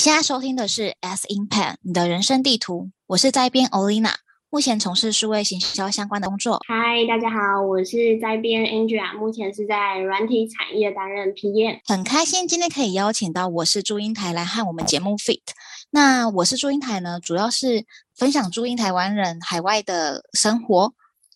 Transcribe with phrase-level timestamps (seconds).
[0.00, 4.14] 你现在收听的是 S Impact 你的人生地图，我是在编 Olina，
[4.48, 6.58] 目前从事数位行销相关的工作。
[6.66, 11.80] 嗨，大家好，我是在编 Angela，目前是在软体产业担任 PM。
[11.84, 15.42] 很开心今天可以邀请到我是祝英台来和我们节目 Fit。
[15.90, 17.84] 那我是祝英台呢，主要是
[18.16, 20.94] 分享祝英台湾人海外的生活。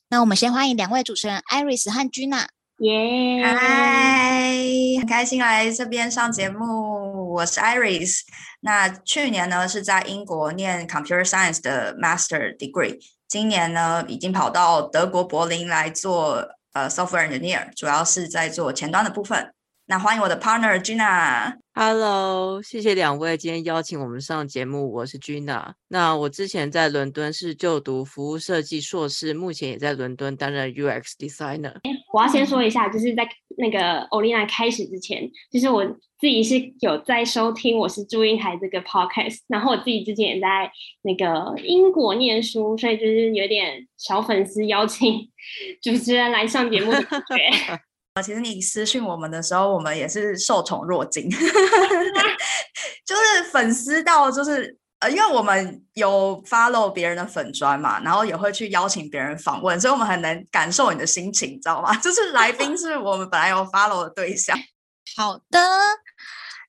[0.09, 2.47] 那我们先欢迎两位主持人 Iris 和 Gina。
[2.79, 4.57] 耶，嗨，
[4.99, 7.33] 很开心来这边上节目。
[7.33, 8.21] 我是 Iris，
[8.67, 19.53] 那去年呢是在英国念 Computer Science 的 Master Degree，今年呢已经跑到德国柏林来做呃 Software Engineer，主要是在做前端的部分。
[19.87, 21.53] 那欢迎我的 partner Gina。
[21.75, 24.91] Hello，谢谢两位今天邀请我们上节目。
[24.91, 25.75] 我是 Gina。
[25.89, 31.75] 那我之前在伦敦是就读服务设计硕士，目前也在伦敦担任 UX Designer。
[32.15, 45.29] 我要先说一下，就是在那个 Olina 开始之前，就是我自己是有在收听我是祝英台这个 Podcast，然后我自己之前也在那个英国念书，所以就是有点小粉丝邀请
[45.83, 47.81] 主持人来上节目的感觉。
[48.15, 51.29] 啊其实你私讯我们的时候，我们也是受宠若惊，
[53.05, 61.93] 就是粉丝到就是呃，因为我们有 follow 别人的粉专嘛，然后也会去邀请别人访问，所以我们很能感受你的心情，你知道吗？
[61.99, 64.57] 就是来宾是我们本来有 follow 的对象。
[65.17, 65.59] 好的，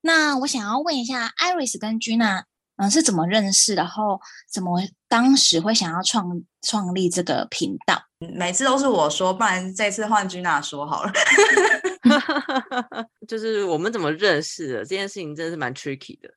[0.02, 2.46] 那我想要问一下，Iris 跟 Gina。
[2.78, 3.74] 嗯，是怎么认识？
[3.74, 4.20] 然后
[4.52, 8.02] 怎么当时会想要创创立这个频道？
[8.34, 11.12] 每次都是我说，不然这次换君娜说好了。
[13.28, 16.30] 就是我们怎么认识的这件事情，真的是蛮 tricky 的。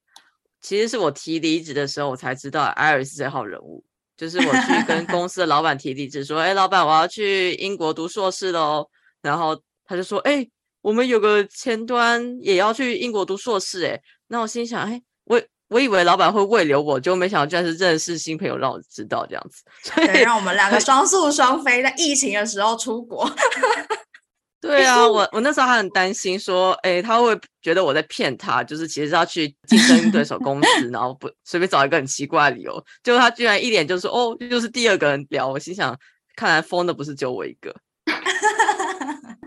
[0.61, 3.85] 其实是我提离职的时候，我才知道 Iris 这号人物。
[4.17, 8.89] 就是我去跟公司的老板提离职，说：“哎，老板，我要去英国读硕士喽。”
[9.23, 10.45] 然后他就说：“哎，
[10.81, 23.31] 我们有个前端也要去英国读硕士。”哎，那我心想：“哎，我。”我以为老板会未留我，就没想到居然是认识新朋友让我知道这样子，所以让我们两个双宿双飞，在疫情的时候出国。
[24.61, 35.47] 对啊， 我我那时候还很担心说，哎，他会觉得我在骗他，就是其实是要去竞争对手公司， 然后不随便找一个很奇怪的理由，结果他居然一脸就是哦，又是第二个人聊。
[35.47, 35.97] 我心想，
[36.35, 37.73] 看来疯的不是只有我一个。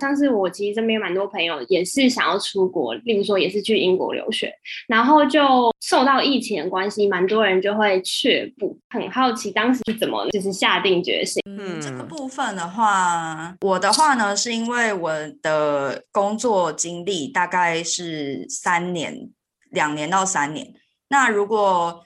[0.02, 4.52] 像是我其实身边蛮多朋友也是想要出国，例如说也是去英国留学，
[4.88, 8.76] 然后就受到疫情的关系，蛮多人就会却步。
[8.90, 11.40] 很好奇当时是怎么就是下定决心。
[11.46, 15.14] 嗯，这个部分的话，我的话呢，是因为我
[15.44, 19.30] 的工作经历大概是三年，
[19.70, 20.74] 两年到三年。
[21.10, 22.02] 那如果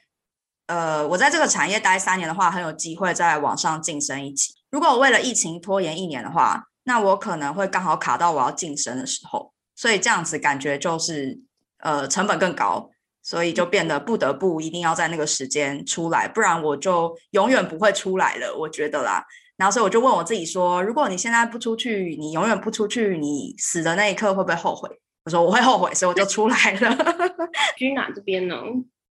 [0.67, 4.53] 呃我在这个产业待三年的话，很有机会再往上晋升一级。
[4.69, 11.37] 如果我为了疫情拖延一年的话，那我可能会刚好卡到我要晋升的时候，所以这样子感觉就是
[11.79, 12.89] 呃成本更高，
[13.21, 19.25] 所以就变得不得不一定要在那个时间出来，不然我就永远不会出来了，我觉得啦。
[19.57, 24.89] 然后所以我就问我自己说，如果你现在不出去，你永远不出去，你死的那一刻会不会后悔？
[25.23, 26.95] 我说我会后悔，所以我就出来了。
[27.79, 28.57] Gina 这边呢？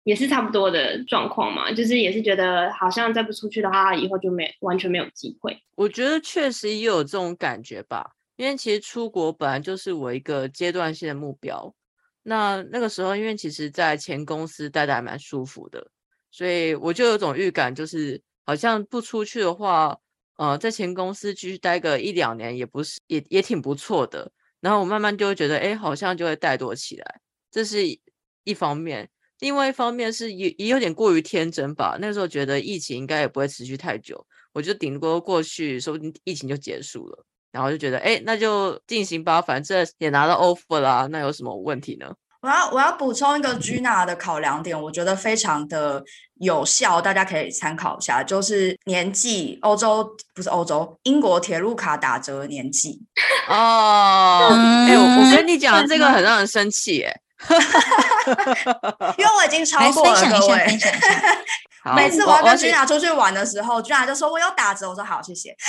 [0.04, 5.59] 也是差不多的状况嘛，就是也是觉得好像再不出去的话，以后就没完全没有机会。
[5.75, 11.75] 我觉得确实也有这种感觉吧，因为其实出国本来就是我一个阶段性的目标。
[12.22, 15.87] 那那个时候，因为其实在前公司待的还蛮舒服的，
[16.31, 19.98] 所以我就有种预感，就是好像不出去的话，
[20.36, 24.31] 呃，在前公司继续待个一两年也不是也也挺不错的。
[24.60, 27.82] 然后我慢慢就会觉得，哎，好像就会怠惰起来，这是
[28.44, 29.09] 一方面。
[29.41, 42.15] 另外一方面是也也有点过于天真吧，那个时候觉得疫情应该也不会持续太久，我就顶多过去，说不定疫情就结束了，然后就觉得，哎，那就进行吧，反正也拿到 offer 啦，那有什么问题呢？
[42.41, 46.04] 我要我要补充一个 Gina 的考量点，我觉得非常的
[46.41, 53.01] 有效，大家可以参考一下，就是年纪，欧洲不是欧洲，英国铁路卡打折年纪
[53.48, 57.21] 哦，哎，我我跟你讲，这个很让人生气，哎。
[59.19, 60.78] 因为我已经超过了各位。
[61.95, 65.54] 每次我要跟 Gina 出去玩的时候，Gina 就说我有打折，我说好，谢谢。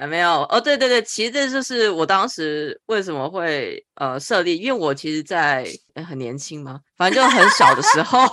[0.00, 5.64] 啊，没有哦，对对对，其实这就是我当时为什么会呃设立，因为我其实在，
[5.94, 8.26] 在很年轻嘛，反正就很小的时候，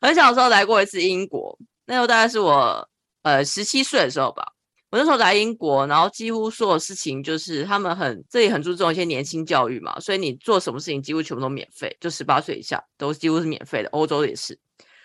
[0.00, 2.88] 很小的时候来过一次英国，那时候大概是我
[3.22, 4.44] 呃十七岁的时候吧。
[4.90, 14.58] 我那时候来英国，然后几乎所有事情就是他们很这里很注重一些年轻教育嘛，所以你做什么事情几乎全部都免费，就十八岁以下都几乎是免费的，欧洲也是。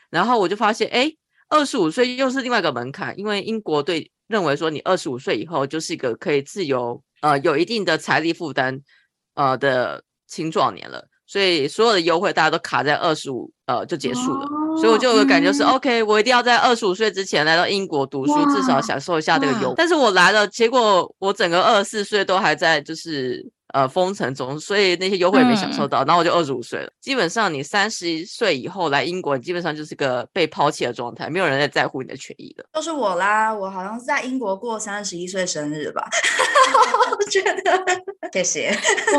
[0.09, 1.11] 然后我就发现，哎，
[1.49, 8.81] 二十五岁又是另外一个门槛，因为英国对认为说你二十五岁以后就是一个可以自由呃有一定的财力负担
[9.35, 14.45] 呃的青壮年了，所以所有的优惠大家都卡在二十五呃就结束了。
[14.45, 19.73] 哦、所以我就有个感觉是、嗯、OK，我一定要在二十五岁之前来到英国读书，至少享受一下这个优。
[19.75, 23.45] 但是我来了，结果我整个二十四岁都还在就是。
[23.75, 26.01] 呃，封城中，所以那些优惠也没享受到。
[26.01, 26.89] 嗯、然后我就二十五岁了。
[27.01, 32.65] 基本上，你三十岁以后来英国，你基本上就是个被抛弃的状态，没有人在在乎你的权益的。
[32.73, 36.07] 就是我啦，我好像是在英国过三十一岁生日吧。
[37.19, 37.85] 我觉得，
[38.31, 38.73] 谢谢。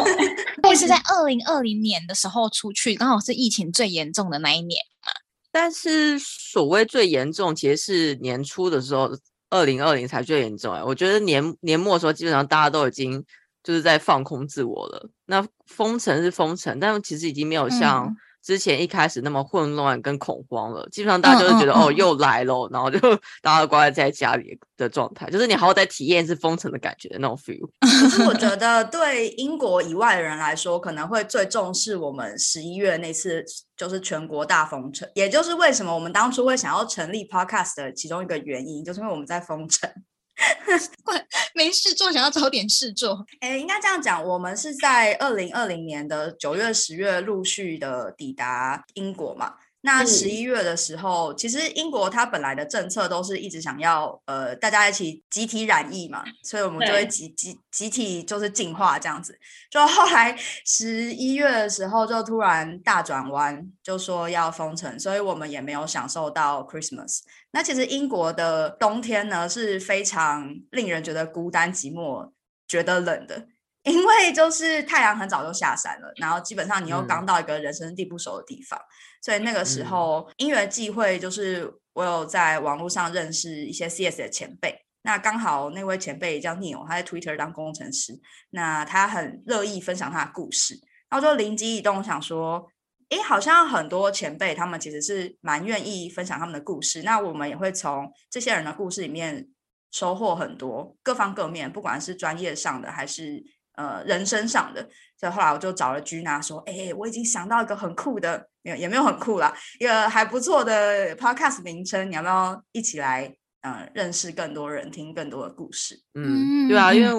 [0.65, 5.13] 我也是在二零二零年的时候出去，刚好是疫情最严重的那一年嘛。
[5.53, 9.11] 但是所谓最严重，其实是年初的时候，
[9.51, 10.73] 二零二零才最严重。
[10.73, 13.23] 哎，我觉得年年末的时候，基本上大家都已经。
[13.67, 15.11] 就是在放空自我了。
[15.25, 20.83] 那封城是封城，但其实已经没有像之前一开始那么混乱跟恐慌了。
[20.83, 23.01] 嗯、基本上大家就是觉得、哦，又来了，然后就
[23.43, 27.69] 大家都乖在家里的状态，就是你好好在体验是封城的感觉的那种 feel。
[27.81, 33.45] 可是我觉得对英国以外的人来说，可能会最重视我们十一月那次
[33.77, 39.91] 就是全国大封城，也就是为什么我们当初会想要成立 podcast 的其中一个原因，就是因为我们在封城。
[41.55, 43.25] 没事做，想要找点事做。
[43.41, 49.55] 哎，应该这样讲，我们是在二零二零年的九月、十月陆续的抵达英国嘛。
[49.83, 59.39] 那十一月的时候，嗯、其实英国它本来的政策都是一直想要呃大家一起集体染疫嘛，所以我们就会集集集体就是进化这样子。
[59.71, 67.21] 就后来十一月的时候就突然大转弯，就说要封城，所以我们也没有享受到 Christmas。
[67.57, 72.31] 那其实英国的冬天呢是非常令人觉得孤单寂寞、
[72.69, 73.49] 觉得冷的。
[73.85, 78.93] 因为就是太阳很早就下山了，然后基本上你又刚到一个人生地不熟的地方，嗯、
[79.23, 88.13] 所以那个时候因缘际会，就是我有在网络上认识一些 CS 的前辈，那刚好那位前辈叫 Neil，他在 Twitter 当工程师，
[88.51, 90.75] 那他很乐意分享他的故事，
[91.09, 92.69] 然后就灵机一动想说，
[93.11, 99.49] 诶，好像很多前辈他们其实是蛮愿意分享他们的故事，那我们也会从这些人的故事里面
[99.91, 103.45] 收获很多各方各面，不管是专业上的还是。
[103.77, 104.81] 呃，人生上的，
[105.21, 113.31] 所以后来我就找了 Gina 说，哎、欸，我已经想到一个很酷的，没有也没有很酷啦，一个还不错的 Podcast 名称，你要不要一起来，
[113.61, 116.01] 嗯，认识更多人，听更多的故事？
[116.15, 117.13] 嗯，对啊，因为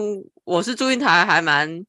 [0.46, 1.86] 我是祝英台，还蛮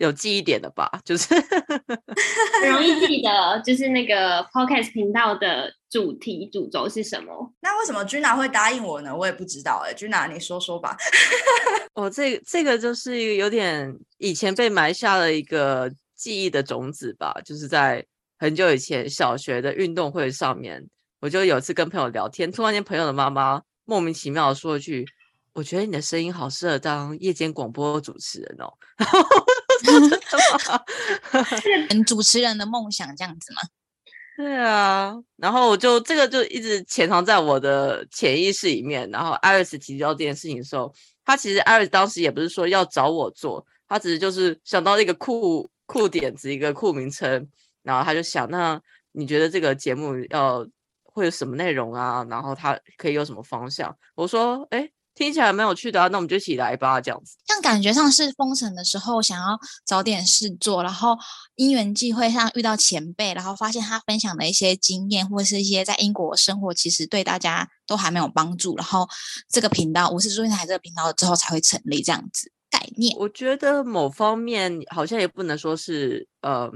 [0.00, 1.34] 有记忆点的吧，就是
[2.62, 7.52] 很容易记得，就是那个 Podcast 频道的主题主轴是什么？
[7.60, 9.14] 那为什么 Gina 会答应我呢？
[9.14, 10.96] 我也不知道哎、欸，Gina 你说说吧。
[11.92, 18.02] 哦，这这个就是一个有点以前被埋下了一个记忆的种子吧，就是在
[18.38, 20.82] 很久以前小学的运动会上面，
[21.20, 25.04] 我就有一次跟朋友聊天，突然间朋友的妈妈莫名其妙的说一句
[25.52, 28.72] ：“我觉得你的声音好适合当夜间广播主持人哦。”
[32.06, 33.60] 主持人的梦想这样子吗？
[34.36, 40.92] 对啊，然后我就这个就一直潜藏在我的潜意识里面，然后 Iris 提到这件事情的时候。
[41.22, 47.48] 他其实艾瑞当时也不是说要找我做，他只是就是想到一个酷酷点子，一个酷名称，
[47.84, 48.80] 然后他就想，那
[49.12, 50.66] 你觉得这个节目要
[51.04, 52.26] 会有什么内容啊？
[52.28, 53.96] 然后他可以有什么方向？
[54.16, 57.36] 我说，哎，听起来蛮有趣的啊，那我们就一起来吧，这样子。
[57.46, 61.14] 像感觉上是封城的时候想要找点事做，然后
[61.56, 67.68] 因缘际会上遇到前辈，然后发现他分享的一些经验或者是一些在英国生活，其实对大家。
[67.90, 69.04] 都还没有帮助，然后
[69.48, 73.18] 这个频道我是祝英台这个频道之后才会成立这样子概念。
[73.18, 76.70] 我觉得某方面好像也不能说是呃，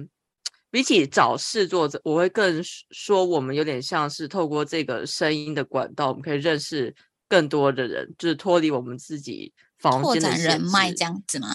[0.72, 2.60] 比起找事做，我会更
[2.90, 6.92] 说我们有点像是透过这个声音的管道，我们可以认识
[7.34, 11.48] 更多的人，就是脱离我们自己房间的人脉这样子吗？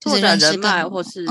[0.00, 1.24] 拓展人脉，或是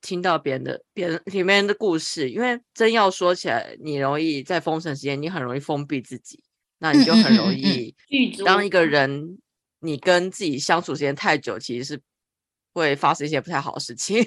[0.00, 2.30] 听到别人的、嗯、别人里面的故事。
[2.30, 6.40] 因为真要说起来，你容易在封城时间，你很容易封闭自己。
[6.78, 7.92] 那你就很容易，
[8.44, 9.38] 当一个人
[9.80, 12.00] 你跟自己相处时间太久，其实是
[12.72, 14.24] 会发生一些不太好的事情。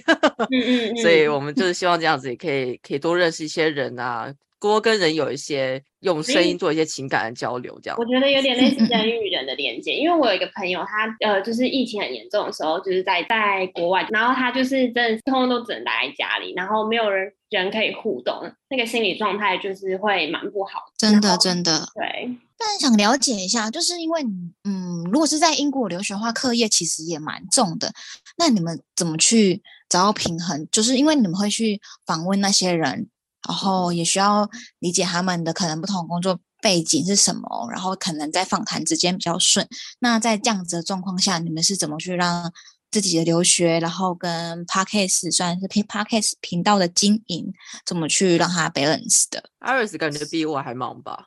[1.02, 4.34] 所以我们就是希望这样子，也可以可以多认识一些人啊。
[4.70, 9.94] 多跟人有一些用声音做一些情感的交流，这样我觉得有点类似人 与人的连接。
[9.96, 20.80] 因为我有一个朋友，他呃，就是疫情很严重的时候，就是在在国外，然后他就是真的通通都只能待在家里，然后没有人人可以互动，那个心理状态就是会蛮不好。
[20.98, 21.86] 真的，真的。
[21.96, 22.38] 对。
[22.58, 24.22] 但想了解一下，就是因为
[24.64, 27.92] 嗯，如果是在英国留学的话，课业其实也蛮重的，
[28.38, 30.66] 那你们怎么去找到平衡？
[30.72, 33.10] 就是因为你们会去访问那些人。
[33.48, 39.68] 然后也需要理解他们的可能不同工作背景是什么，然后可能在访谈之间比较顺。
[40.00, 42.52] 那在这样子的状况下，你们是怎么去让
[42.92, 47.52] 自己的留学，然后跟 Podcast 算是 Podcast 频道的经营，
[47.86, 51.26] 怎么去让它 balance 的？Iris 感觉比我还忙吧？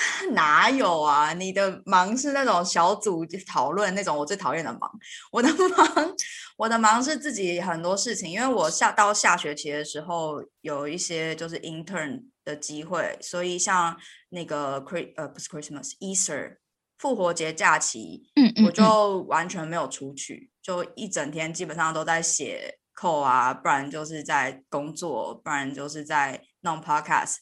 [0.32, 1.32] 哪有啊？
[1.32, 4.90] 你的忙是那种小组讨论那种，我最讨厌的忙。
[5.30, 6.14] 我的 忙，
[6.56, 13.96] 我的忙是自己很多事情，因为我下到下学期的时候有一些就是 intern 的机会，所以像
[14.30, 16.56] 那个 Chris 呃不是 Christmas Easter
[16.98, 27.36] 复活节假期，嗯，嗯，嗯，我就完全没有出去，就一整天基本上都在写 code 啊，不然就是在工作，不然就是在弄 podcast。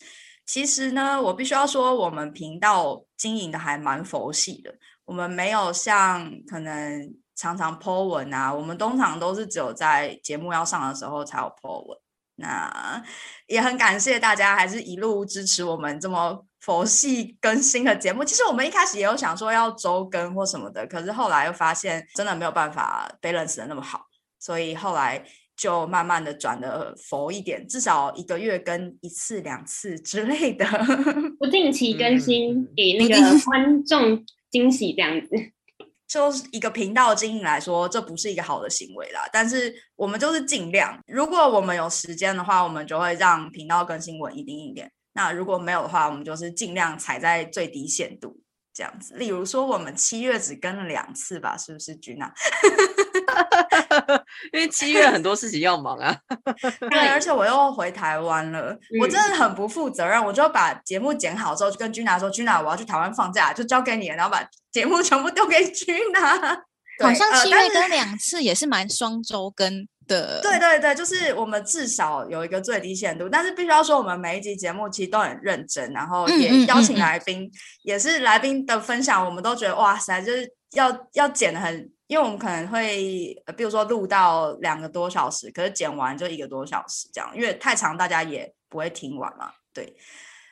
[0.52, 4.75] 其实呢，我必须要说，我们频道经营的还蛮佛系的。
[5.04, 11.97] 我们没有像可能常常 po 文啊，我们通常都是只有在节目要上的时候才有 po 文。
[12.35, 13.00] 那
[13.47, 18.25] 也很感谢大家，还是一路支持我们这么佛系更新的节目。
[18.25, 24.04] 其实我们一开始也有想说要周更或什么的，可是后来又发现真的没有办法 balance 的那么好，
[24.40, 25.25] 所以后来。
[25.61, 30.64] 就慢慢的转的佛一点，至少一个月跟一次两次之类的，
[31.38, 35.29] 不定期更新，给那个观众惊喜这样子。
[36.09, 39.29] 就是一个频道经营来说，这不是一个好的行为啦。
[39.31, 44.90] 但是我们就是尽量，如果我们有时间的话，我们就会让频道更新稳一点一点。
[45.12, 48.40] 那如果没有的话，我们就是尽量踩在最低限度
[48.73, 49.14] 这样子。
[49.17, 52.33] 例如说，我们七月只更了两次吧，是不是，Gina？
[54.52, 56.16] 因为七月很多事情要忙啊，
[56.90, 64.42] 对，而且我又回台湾了，嗯，我真的很不负责任，我就把节目剪好之后，就跟 Gina 说，Gina 我要去台湾放假，就交给你了，然后把
[64.73, 66.61] 节目全部丢给 Gina。
[67.02, 77.52] 好像七月更两次也是蛮双周更的，对对对，就是我们至少有一个最低限度，但是必须要说，我们每一集节目其实都很认真，然后也邀请来宾，嗯嗯嗯嗯，
[77.85, 81.90] 也是来宾的分享，我们都觉得哇塞，就是要要剪的很。
[82.11, 89.52] 因为我们可能会，比如说录到两个多小时，可是剪完就一个多小时这样，因为太长大家也不会听完嘛。
[89.73, 89.95] 对，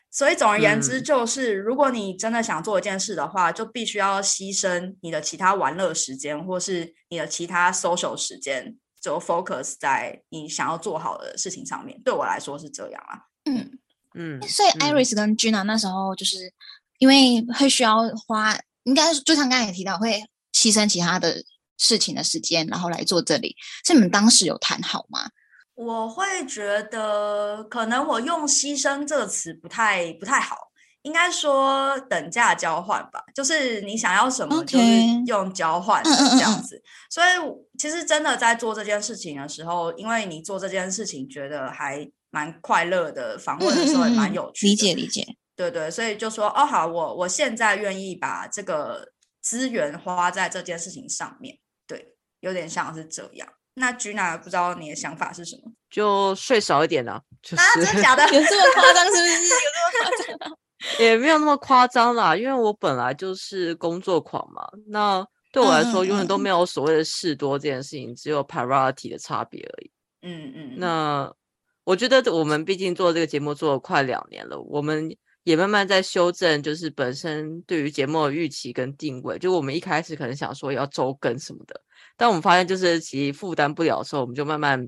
[0.08, 12.00] 所以总而言之就是，如果你真的想做一件事的话，就必须要牺牲你的其他玩乐时间，或是你的其他 social 时间，就 focus 在你想要做好的事情上面。
[12.04, 13.18] 对我来说是这样啊。
[13.50, 13.78] 嗯
[14.14, 16.52] 嗯，所以 Iris 跟 Gina 那时候就是
[16.98, 20.22] 因为会需要花，应该就像刚才也提到会。
[20.58, 21.44] 牺牲其他的
[21.76, 23.54] 事情的时间，然后来做这里，
[23.86, 25.30] 是你们当时有谈好吗？
[25.76, 30.56] 我会觉得，可能我用“牺牲”这个词不太不太好，
[31.02, 33.22] 应该说等价交换吧。
[33.32, 34.84] 就是你想要什么，就是
[35.26, 36.82] 用交换的这样子。
[37.08, 37.26] 所以，
[37.78, 44.70] 其实真的在做这件事情的时候，因为你做这件事情觉得还蛮快乐的，访问的时候也蛮有趣的。
[44.70, 45.24] 理解理解，
[45.54, 49.12] 对对，所以就说哦，好，我我现在愿意把这个。
[49.48, 53.48] 资源花在这件事情上面，对，有点像是这样。
[53.76, 55.72] 那 Gina 不知道你的想法是什么？
[55.88, 57.22] 就睡少一点呢、啊？
[57.40, 58.24] 就是、啊，真的假的？
[58.28, 59.04] 有这么夸张？
[59.06, 59.32] 是不是？
[59.32, 60.58] 有这么夸张？
[60.98, 64.68] 也没有那么夸张啦，因为我本来就是工作狂嘛。
[64.88, 69.90] 那对我来说，永远都没有所谓的事多这件事情，嗯、只有 priority 的差别而已。
[70.20, 70.74] 嗯嗯。
[70.76, 71.32] 那
[71.84, 75.16] 我觉得我们毕竟做这个节目做了快两年了，我们。
[75.48, 79.38] 也慢慢在修正，就是本身对于节目的预期跟定位。
[79.38, 81.80] 就我们一开始可能想说要周更什么的，
[82.18, 84.86] 但我们发现就是其实负担不了的时候，我们就慢慢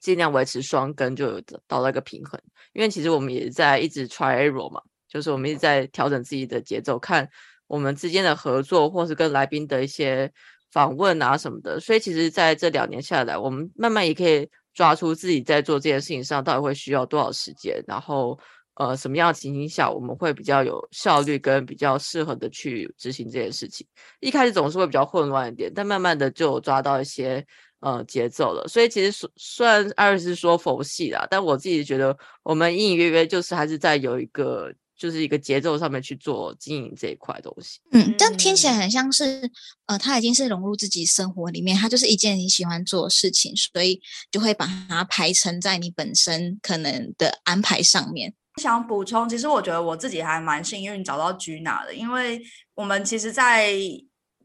[0.00, 2.36] 尽量维持双更，就有到了一个平衡。
[2.72, 7.28] 因为其实我们也在一直 try error 嘛，就是我们一直在调整自己的节奏，看
[7.68, 10.28] 我们之间的合作，或是跟来宾的一些
[10.72, 11.78] 访问啊什么的。
[11.78, 18.36] 所以其实在这两年下来，我们慢慢也可以抓出自己在做这件事情上到底会需要多少时间，然后。
[18.76, 23.86] 呃，什么样的情形下我们会比较有效率，跟比较适合的去执行这件事情？
[24.20, 27.42] 一开始总是会比较混乱一点，但慢慢的就抓到一些
[27.80, 28.68] 呃节奏了。
[28.68, 37.80] 所以其实虽然艾瑞斯说佛系啦，但我自己觉得我们隐隐约约就是还是在有一个就是一个节奏上面去做经营这一块东西。
[37.92, 39.50] 嗯，但听起来很像是
[39.86, 48.34] 呃，他已经是融入自己生活里面，他就是一件你喜欢做的事情，所以就会把它排成在你本身可能的安排上面。
[48.62, 52.40] 想补充，其实我觉得我自己还蛮幸运找到 Gina 的，因为
[52.74, 53.70] 我们其实，在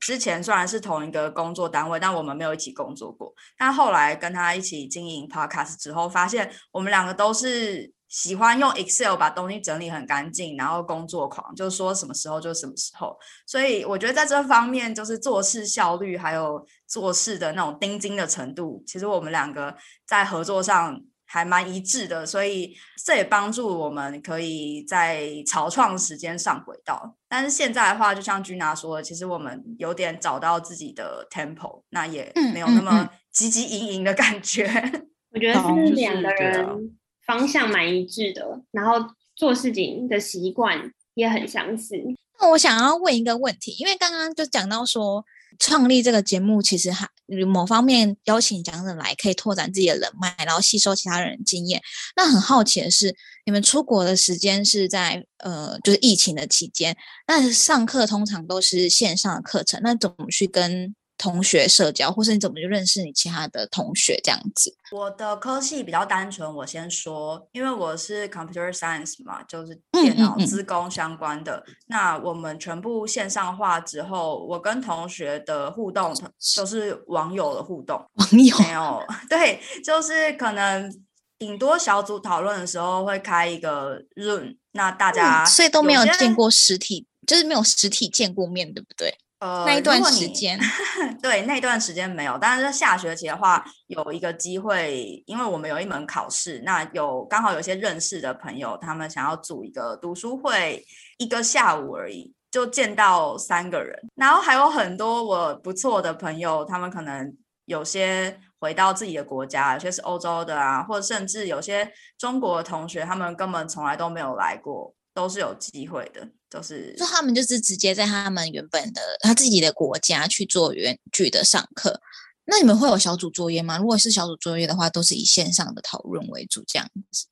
[0.02, 3.34] 之前虽然是同一个工作单位，但我们没有一起工作过。
[3.58, 13.18] 但后来跟他一起经营 Podcast 之后，发现我们两个都是喜欢用 Excel 把东西整理很干净，然后工作狂，就是说什么时候就什么时候。
[13.48, 19.74] 所以我觉得在这方面，就是做事效率还有做事的那种盯紧的程度，其实我们两个
[20.06, 21.00] 在合作上。
[21.34, 27.16] 还蛮一致的，所以这也帮助我们可以在潮创时间上轨道。
[27.30, 34.68] 但是现在的话，就像 Gina 说的，其实我们有点找到自己的 tempo，那也没有那么汲汲营营的感觉。
[34.68, 38.96] 嗯嗯嗯、我觉得是两个人方向蛮一致的，啊、然后
[39.34, 41.96] 做事情的习惯也很相似。
[42.42, 45.24] 那我想要问一个问题，因为刚刚就讲到说。
[45.60, 47.08] 创立这个节目，其实还
[47.48, 51.82] 某方面邀请讲者来，可以拓展自己的人脉，然后吸收其他人的经验。
[52.16, 53.16] 那很好奇的是，
[53.46, 56.96] 你们出国的时间是在呃，就是疫情的期间，
[57.28, 64.76] 那上课通常都是线上的课程，那怎么去跟同学社交，或是你怎么就认识你其他的同学这样子？
[64.92, 71.58] 我的科系比较单纯，我先说，因为我是 computer science 嘛，就是电脑资工相关的。
[71.58, 71.76] 嗯嗯嗯。
[71.86, 76.12] 那我们全部线上化之后，我跟同学的互动
[76.58, 80.92] 都是网友的互动，网友没有 对，就是可能
[81.38, 89.16] 顶多小组讨论的时候会开一个 Zoom，那大家、嗯、所以都没有见过实体，就是没有实体见过面，对不对？
[89.42, 90.60] 呃，那一段时间，
[91.20, 100.86] 对，那段时间没有，但是下学期的话，有一个机会，因为我们有一门考试，那有刚好有些认识的朋友，他们想要组一个读书会，
[101.18, 114.94] 一个下午而已，就见到三个人，然后还有很多我不错的朋友，他们可能有些回到自己的国家，有些是欧洲的啊，或者甚至有些中国的同学，他们根本从来都没有来过。
[115.14, 122.02] 都是有机会的，都是就他们就是直接在他们原本的他自己的国家去做远距的上课。
[122.44, 123.78] 那你们会有小组作业吗？
[123.78, 127.28] 如果是小组作业的话，都是以线上的讨论为主，这样子。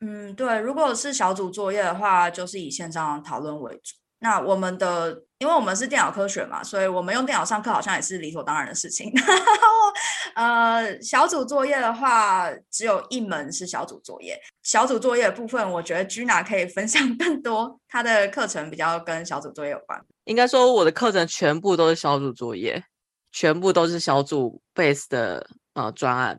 [0.00, 3.94] 嗯，对，如果是小组作业的话，就是以线上讨论为主。
[4.18, 9.12] 那我们的，因为我们是电脑科学嘛，所以我们用电脑上课好像也是理所当然的事情。
[10.34, 14.38] 呃，小组作业的话，只有一门是小组作业。
[14.62, 20.02] 小组作业的部分，我觉得 Gina 可以分享更多，她的课程比较跟小组作业有关。
[20.24, 22.82] 应该说，我的课程全部都是小组作业，
[23.32, 26.38] 全部都是小组 base 的呃专案。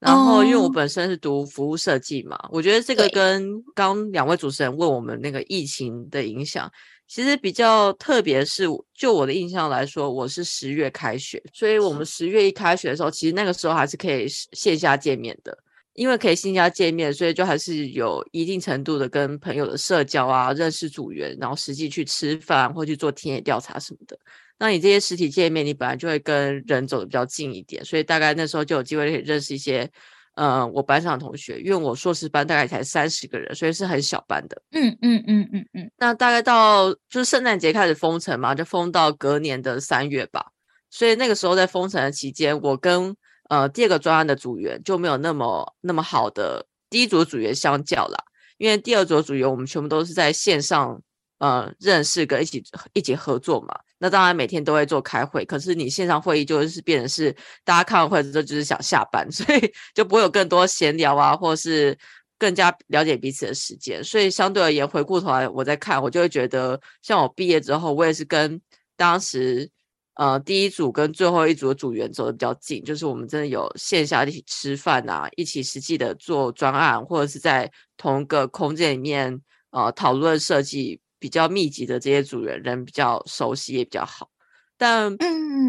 [0.00, 6.70] 然后，因为我本身是读服务设计嘛，哦、我觉得这个跟刚两位主持人问我们那个疫情的影响。
[7.08, 15.56] 其实比较特别是，就我的印象来说，我是十月开学，所以我们十月一开学的时候，其实那个时候还是可以线下见面的，
[15.94, 24.18] 因为可以线下见面，所以就还是有一定程度的跟朋友的社交啊，认识组员，然后实际去吃饭或去做田野调查什么的。
[24.58, 29.90] 那你这些实体见面，你本来就会跟人走的比较近一点，所以大概那时候就有机会可以认识一些。
[30.38, 34.62] 呃，我班上的同学，因为我硕士班大概才三十个人，所以是很小班的。
[34.70, 35.90] 嗯嗯嗯嗯嗯。
[35.98, 40.46] 那大概到就是圣诞节开始封城嘛，就封到隔年的三月吧。
[40.90, 43.12] 所以那个时候在封城的期间，我跟
[43.48, 48.16] 呃第二个专案的组员就没有那么那么好的第一组的组员相较啦，
[48.58, 51.02] 因为第二组的组员我们全部都是在线上
[51.38, 53.74] 呃认识跟一起一起合作嘛。
[54.00, 61.98] 那当然每天都会做开会，可是你线上会议就是变成是大家看完会之后就是想下班， 所以就不会有更多闲聊啊，或是
[62.38, 64.02] 更加了解彼此的时间。
[64.04, 68.60] 所以相对而言，回过头来我在看，我就会觉得，像我毕业之后，我也是跟
[68.96, 69.68] 当时
[70.14, 81.00] 呃第一组跟最后一组的组员走得比较近，就是我们真的有线下一起吃饭啊，一起实际的做专案，或者是在同一个空间里面呃讨论设计。
[81.18, 84.30] 比较密集的这些组员，人比较熟悉也比较好，
[84.76, 85.10] 但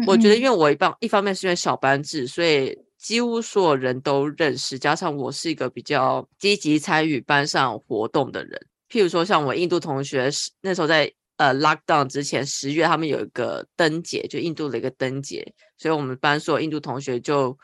[0.06, 8.60] 我觉得，因为我一方一方面是因为小班制，所以几乎所有人都认识，加上我是一个比较积极参与班上活动的人。
[8.88, 15.46] 譬如说，像我印度同学是，那时候在呃 lockdown 之前，十月他们有一个灯节，就印度的一个灯节，
[15.78, 17.56] 所以我们班所有印度同学就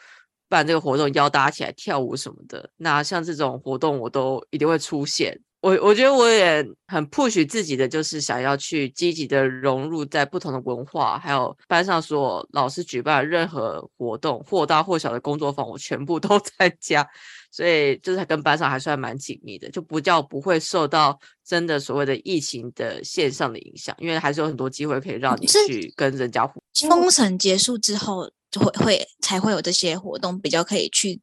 [0.49, 2.70] 办这个活动，邀大家起来跳舞什么的。
[2.77, 5.38] 那像这种活动，我都一定会出现。
[5.61, 17.07] 我我觉得我也很 push 自己的，就是想要去积极的融入在不同的文化，还有班上所有老师举办的任何活动，或大或小的工作坊，我全部都 参加。
[17.51, 26.90] 所以就是跟班上还算蛮紧密的，就不叫不会受到真的所谓的疫情的线上的影响，因为还是有很多机会可以让你去跟人家互动。
[26.90, 31.19] 封城结束之后，就会会才会有这些活动，比较可以去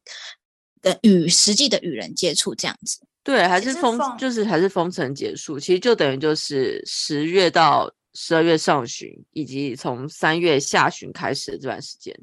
[0.82, 2.98] 跟与实际的与人接触这样子。
[3.24, 12.14] 对，还是封，就是还是封城结束，其实就等于就是十月到十二月上旬，以及从三月下旬开始的这段时间。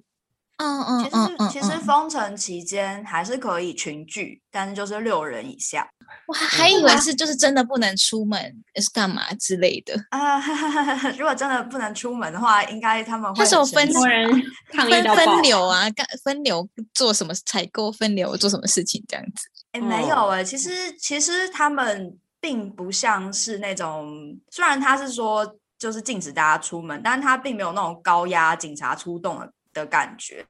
[0.61, 5.89] 嗯嗯，其实其实封城期间还是可以群聚，但是就是六人以下。
[6.27, 8.39] 我还以为是就是真的不能出门，
[8.75, 10.39] 是干嘛之类的啊。
[11.17, 13.45] 如果真的不能出门的话，应该他们会。
[13.71, 19.47] 分人分分流啊，干分流做什么采购，分流做什么事情这样子。
[19.71, 20.69] 哎、欸，没有哎、欸，其实
[20.99, 30.45] 其实他们并不像是那种，虽然他是说就是禁止大家出门，但是他并没有那种高压警察出动的的感觉。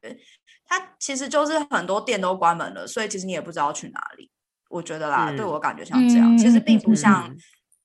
[0.66, 4.32] 它其实就是很多店都关门了，所以其实你也不知道去哪里。
[4.70, 7.30] 我觉得啦，嗯、对我感觉像这样，嗯、其实并不像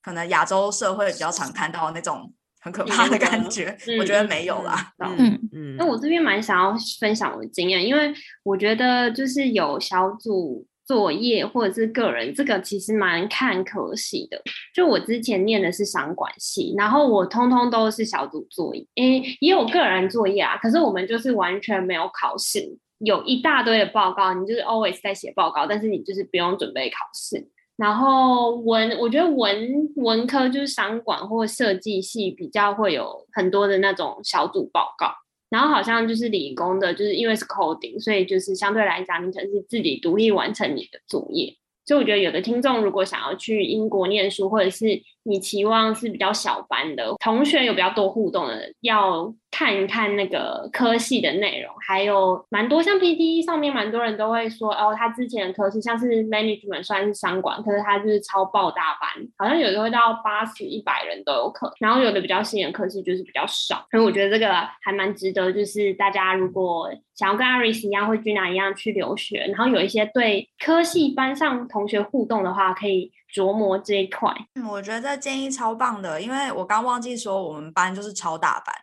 [0.00, 3.76] 可能亚洲社会比较常看到那种很可怕的感觉。
[3.88, 4.92] 嗯、我觉得没有啦。
[5.00, 5.76] 嗯嗯。
[5.76, 14.40] 那我这边蛮想要分享我的经验，因为我觉得就是有小组作业或者是个人，这个其实蛮看科系的。
[14.72, 22.78] 就我之前念的是商管系，然后我通通都是小组作业，诶，也有个人作业啊，可是我们就是完全没有考试。
[23.00, 27.46] 有一大堆的报告，你就是 always 在写报告，但是你就是不用准备考试。
[27.76, 35.12] 然后文，我觉得文文科就是商管或设计系比较会有很多的那种小组报告。
[35.56, 41.56] 然后好像就是理工的，就是因为是 coding，所以就是相对来讲，你可能是自己独立完成你的作业。
[41.86, 44.84] 所以我觉得有的听众如果想要去英国念书，或者是
[45.26, 74.32] 你期望是比较小班的同学有比较多互动的，要看一看那个科系的内容，还有蛮多像 PTE 上面蛮多人都会说哦，他之前的科系像是 management 算是商管，可是他就是超爆大班，好像有的会到八十一百人都有可能，然后有的比较新的科系就是比较少，所以我觉得这个还蛮值得，就是大家如果想要跟 Iris 一样或 Gina 一样去留学，然后有一些对科系班上同学互动的话，可以琢磨这一块。
[74.54, 78.74] 嗯，我觉得这建议超棒的，因为我刚忘记说我们班就是超大班。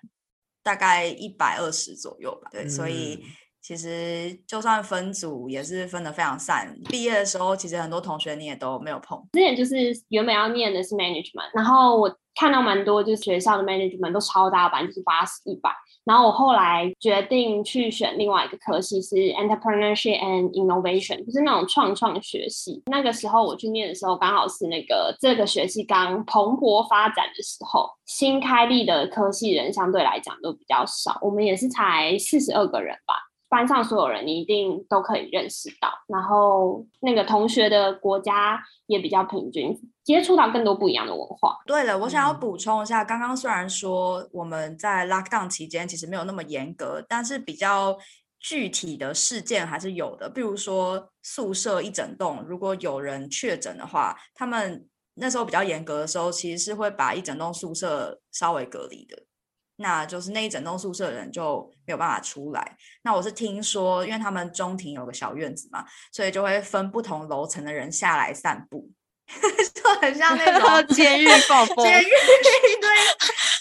[0.65, 3.21] 大概一百二十左右吧，对，嗯、所以
[3.62, 6.73] 其实就算分组也是分的非常散。
[6.86, 9.21] 毕业的时候，其实很多同学你也都没有碰。
[9.34, 9.75] 之前就是
[10.08, 15.69] 原本要念的是 management，然后我看到蛮多就是学校的 management 都超大班，就是八十一百。
[16.05, 22.83] 然后我后来决定去选另外一个科系，是 Entrepreneurship and Innovation，就是那种创创学系。
[22.87, 31.17] 那个时候我去念的时候，刚好是那个这个学期刚蓬勃发展的时候，新开立的科系人相对来讲都比较少。
[31.21, 33.15] 我们也是才四十二个人吧，
[33.53, 35.89] 班上所有人你一定都可以认识到。
[36.07, 39.79] 然后那个同学的国家也比较平均。
[40.03, 41.55] 接触到更多不一样的文化。
[41.65, 47.97] 对了，我想要补充一下，刚刚虽然说我们在 lockdown 期间其实没有那么严格，但是比较
[48.37, 50.29] 具体的事件还是有的。
[50.29, 59.23] 比如说宿舍一整栋，如果有人确诊的话，他们那时候比较严格的时候，其实是会把一整栋宿舍稍微隔离的。
[59.83, 62.77] 那就是那一整栋宿舍的人就没有办法出来。
[63.03, 68.89] 那我是听说，因为他们中庭有个小院子嘛，所以就会分不同楼层的人下来散步。
[69.73, 72.09] 就很像那种 监狱暴风，监狱
[72.81, 72.89] 对，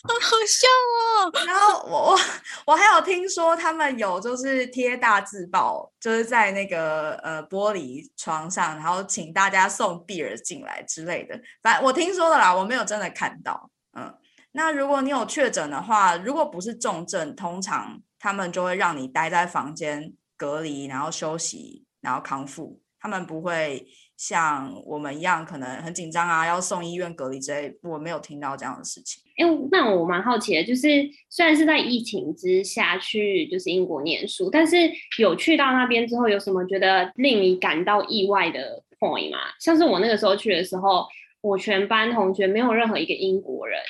[0.02, 1.46] 好好笑哦。
[1.46, 2.20] 然后我我
[2.66, 11.40] 我还有听说他们有就是贴大字报，就是在那个呃玻璃窗上，然后请大家送 beer 进来之类的。
[11.62, 13.70] 反正我听说的啦，我没有真的看到。
[13.96, 14.12] 嗯，
[14.52, 22.80] 那如果你有确诊的话，如果不是重症，通常他们就会让你待在房间隔离，然后休息，然后康复。
[23.00, 23.86] 他们不会。
[24.14, 29.20] 像我们一样，可能很紧张啊，要送医院隔离之类，我没有听到这样的事情。
[29.36, 30.88] 哎，那我蛮好奇的，就是
[31.28, 34.76] 虽然是在疫情之下去，就是英国念书，但是
[35.18, 39.38] 有去到那边之后，有什么觉得令你感到意外的 point 吗？
[39.58, 41.04] 像是我那个时候去的时候，
[41.40, 43.80] 我全班同学没有任何一个英国人，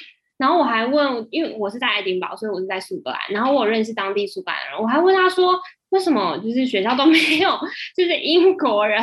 [0.43, 5.57] 然后我还问，因为我是在爱丁堡，所以我是在苏格兰，然后我认识当地苏格兰人，我还问他说，
[5.91, 7.57] 为什么就是学校都没有
[7.97, 9.01] 就是英国人？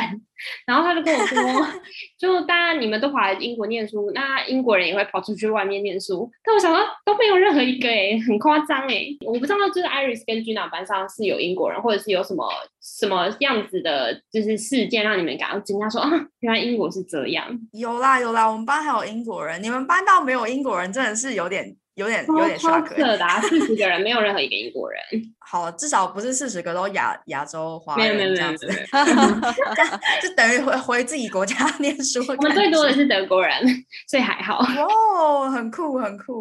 [0.66, 1.38] 然后他就跟我说，
[2.18, 6.30] 就当然你们都跑来英国念书，那英国人也会跑出去外面念书。
[6.44, 9.16] 但我想到都没有任何一个诶，很夸张诶。
[9.24, 12.46] 我不知道就是 Iris 跟 Gina 班上是有英国人，或者是有什么
[12.80, 17.46] 什么样子的，就是事件让你们感到惊讶，说啊，原来英国是这样。
[17.72, 21.76] 有啦有啦，我们班还有英国人，你们班倒没有英国人，真的是有点。
[22.00, 25.00] 有点有点 shock 的，四十个人没有任何一个英国人。
[25.38, 28.66] 好，至少不是四十个都亚亚洲华人这样子，
[30.22, 32.24] 就等于回回自己国家 念书。
[32.38, 33.60] 我们最多的是德国人，
[34.08, 34.60] 所以还好。
[34.60, 36.40] 哦，很酷很酷。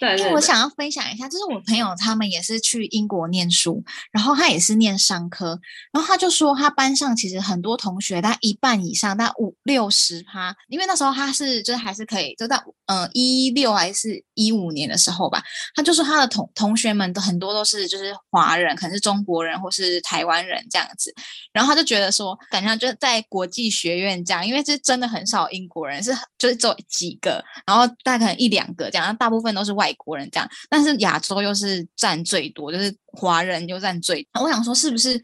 [0.00, 5.60] 对，对，我想要分享一下，就是我朋友他们也是去英国念书，然后他也是念商科，
[5.92, 14.24] 然后他就说他班上其实很多同学，他一半以上，他五六十趴，因为那时候他是就是还是可以，就到嗯一六还是。
[14.36, 15.42] 一五年的时候吧，
[15.74, 21.12] 他就说他的同同学们都很多都是就是华人，可能是中国人或是台湾人这样子，
[21.52, 34.26] 然后他就觉得说，感觉就是在国际学院这样，因为这真的很少英国人，是就是只有几个，然后大概可能一两个这样，大部分都是外国人这样，但是亚洲又是占最多，就是华人又占最。
[34.40, 35.20] 我想说是不是？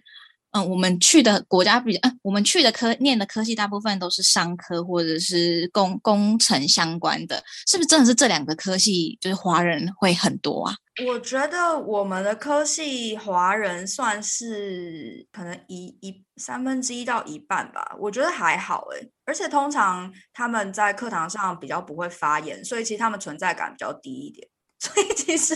[0.53, 10.75] 嗯，我们去的国家比较，嗯，我们去的科念的科系大部分都是商科或者是工工程相关的，是不是真的是这两个科系就是华人会很多啊？
[11.07, 24.47] 我觉得我们的科系华人算是可能一一三分之一到一半吧，我觉得还好诶，而且通常他们在课堂上比较不会发言，所以其实他们存在感比较低一点。
[24.83, 25.55] 所以其实，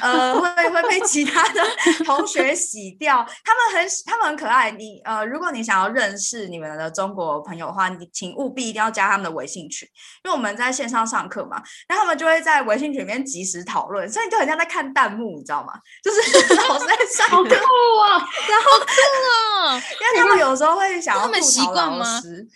[0.00, 1.60] 呃，会会被其他的
[2.04, 3.26] 同学洗掉。
[3.44, 4.70] 他们很他们很可爱。
[4.70, 9.88] 你呃，如果你想要认识你们的中国朋友的话，你请务必一定要加他们的微信群，
[10.22, 15.72] 因为我们在线上上课嘛，然后他们就会在微信群里面及时讨论，所以你就很像在看弹幕，你知道吗？
[16.04, 22.46] 就是 老师在上课，啊， 然后酷啊， 因为他们有时候会想要吐槽老师。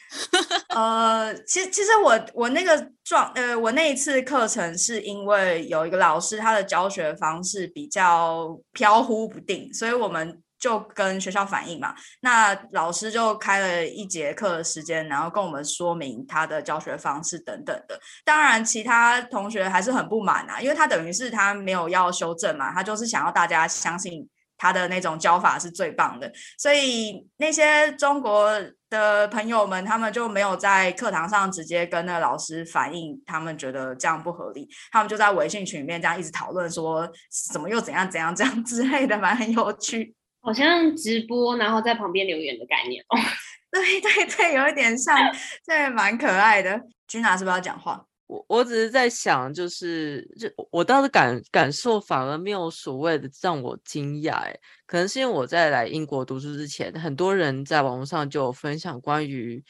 [0.69, 2.94] 呃，其实其实我我那个。
[3.05, 11.95] 状呃，我那一次课程是因为有一个老师，他的教学方式比较飘忽不定，所以我们就跟学校反映嘛。
[12.21, 18.01] 那老师就开了一节课的时间，然后跟我们说明他的教学方式等等的。
[18.25, 26.33] 当然，其他同学还是很不满啊，因为他等于是他没有要修正嘛，他就是想要大家相信他的那种教法是最棒的。
[26.57, 28.51] 所以那些中国
[28.95, 37.09] 的朋友们，他们就没有在课堂上直接跟那个老师反映，他们觉得这样不合理，他们就在微信群里面这样一直讨论，说
[37.53, 43.19] 怎么又怎样怎样这样 之类的，蛮很有趣，好像直播然后在旁边留言的概念哦。
[43.73, 45.19] 对对对，有一点像，
[45.67, 46.81] 这蛮可爱的。
[47.09, 48.01] 君娜是不是要讲话？
[48.27, 54.57] 我我只是在想，就是就我倒是感感受反而没有所谓的让我惊讶，哎，
[54.95, 59.61] 可能是因为我在来英国读书之前，很多人在网络上就有分享关于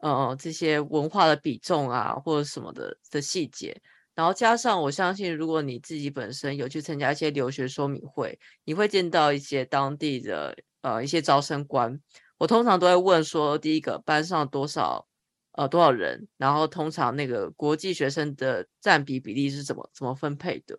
[0.00, 3.80] 呃这些文化的比重啊或者什么的的细节，
[4.16, 11.96] 然后加上我相信，如果你自己本身有去参加一些留学说明会，你会见到一些当地的呃一些招生官，
[12.38, 15.06] 我通常都会问说，第一个班上多少。
[15.52, 16.26] 呃，多少人？
[16.38, 20.76] 然后通常那个国际学生的占比比例是怎么怎么分配的？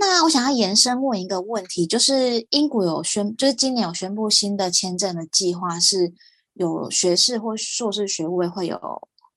[0.00, 6.14] 那我想要延伸问一个问题，就是英国有宣，就是今年有宣布新的签证的计划，是
[6.54, 8.80] 有学士或硕士学位会有，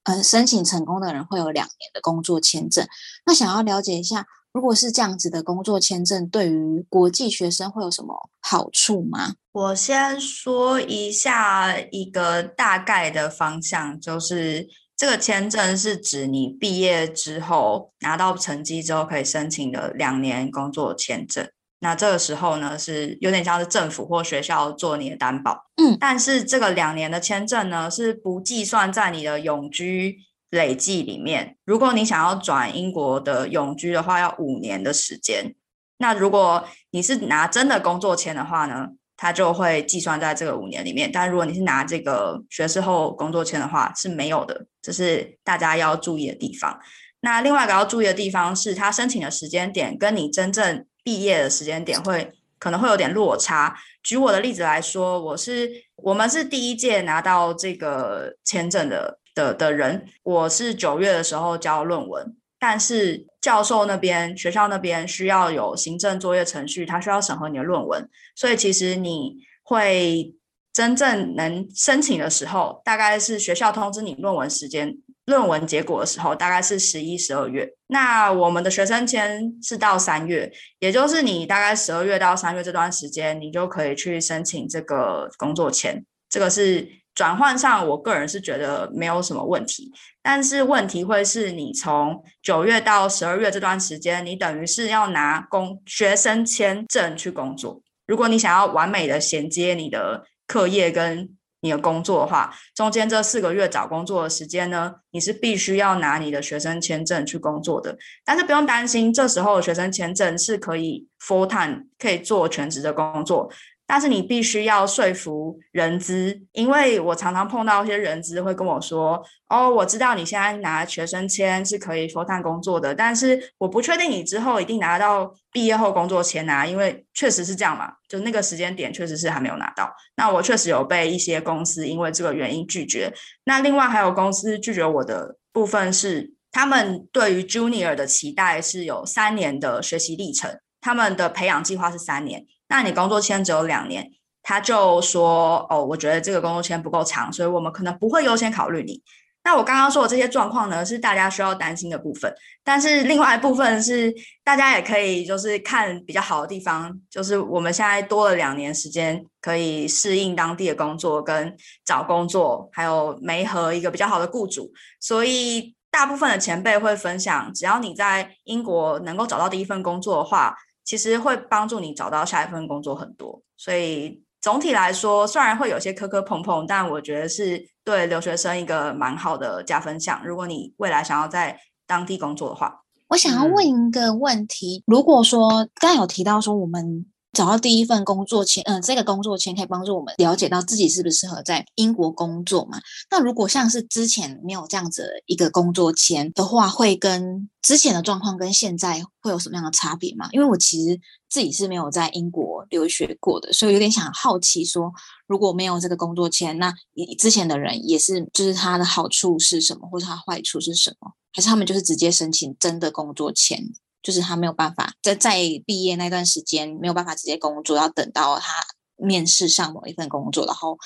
[0.03, 2.87] 呃，申请成功的人会有两年的工作签证。
[3.25, 9.35] 那想要了解一下，如果是这样子的工作签证，对于国际学生会有什么好处吗？
[9.51, 14.65] 我先说一下一个大概的方向，就是
[14.95, 21.47] 这个签证是指你毕业之后拿到成绩之后可以申请的两年工作签证。
[21.79, 30.19] 那这个时候呢，是有点像是政府或学校做你的担保，嗯，但是这个两年的签证呢，是不计算在你的永居。
[30.53, 35.55] 累计里面，如果你想要转英国的永居的话，要五年的时间。
[35.97, 38.89] 那如果你是拿真的工作签的话呢，
[39.23, 41.09] 它就会计算在这个五年里面。
[41.09, 44.65] 但如果你是拿这个学士后工作签的话，是没有的。
[44.81, 46.77] 这是大家要注意的地方。
[47.21, 53.77] 那另外一个要注意的地方是，他申请的时间点跟你真正毕业的时间点会可能会有点落差。
[54.03, 59.19] 举我的例子来说，我是我们是第一届拿到这个签证的。
[59.35, 70.33] 的的人，我是九月的时候交论文，但是教授那边、学校那边需要有行政作业程序，他需要审核你的论文，所以其实你会
[70.71, 77.69] 真正能申请的时候，大概是学校通知你论文时间、论文结果的时候，大概是十一、十二月。
[77.87, 80.49] 那我们的学生签是到三月，
[80.79, 87.02] 也就是你大概十二月到三月这段时间，你就可以去申请这个工作签，这个是。
[87.15, 97.81] 转换上，我个人是觉得没有什么问题，但是问题会是你从九月到十二月这段时间，你等于是要拿工学生签证去工作。
[98.07, 101.29] 如果你想要完美的衔接你的课业跟
[101.61, 107.97] 你的工作的话，中间这四个月找工作的时间呢，你是必须要拿你的学生签证去工作的。
[108.25, 113.49] 但是不用担心，这时候的学生签证是可以 full time 可以做全职的工作。
[113.85, 129.93] 但是你必须要说服人资，因为我常常碰到一些人资会跟我说：“哦，我知道你现在拿学生签是可以 full time 工作的，但是我不确定你之后一定拿到毕业后工作签啊，因为确实是这样嘛，就那个时间点确实是还没有拿到。
[130.15, 133.13] 那我确实有被一些公司因为这个原因拒绝。
[133.43, 142.45] 那另外还有公司拒绝我的部分是，他们对于 Junior 的期待是有三年的学习历程，他们的培养计划是三年。
[142.67, 144.09] 那你工作签只有两年，
[144.41, 149.01] 他就说：“哦，我觉得这个工作签不够长，所以我们可能不会优先考虑你。”
[149.45, 152.33] 那我刚刚说的这些状况呢，是大家需要担心的部分。
[152.63, 164.71] 但是另外一部分是大家也可以就是看比较好的地方，就是我们现在多了两年时间，可以适应当地的工作跟找工作，还有没和一个比较好的雇主。
[165.01, 173.41] 所以大部分的前辈会分享，只要你在英国能够找到第一份工作的话，其实会帮助你找到下一份工作很多。
[173.57, 174.21] 所以。
[174.43, 180.21] 总体来说，虽然会有些磕磕碰碰，但我觉得是对留学生一个蛮好的加分项。
[180.25, 187.05] 如果你未来想要在当地工作的话，我想要问一个问题：嗯、如果说刚刚有提到说我们。
[187.33, 192.79] 找到第一份工作签，嗯、这个工作签可以帮助我们了解到自己适不适合在英国工作嘛？
[193.09, 200.29] 那如果像是之前没有这样子一个工作签的话，会跟之前的状况跟现在会有什么样的差别吗？
[200.31, 204.91] 因为我其实自己是没有在英国留学过的，所以有点想好奇说，
[205.25, 211.11] 如果没有这个工作签，那你之前的人也是，就是他的好处是什么，或者他坏处是什么？
[211.31, 213.59] 还是他们就是直接申请真的工作签？
[214.03, 218.63] 就是他没有办法在在毕业那段时间没有办法直接工作，要等到他
[218.97, 220.77] 面试上某一份工作，然后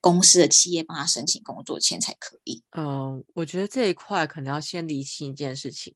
[0.00, 2.62] 公司的企业帮他申请工作签才可以。
[2.76, 5.94] 嗯，我觉得这一块可能要先理清一件事情，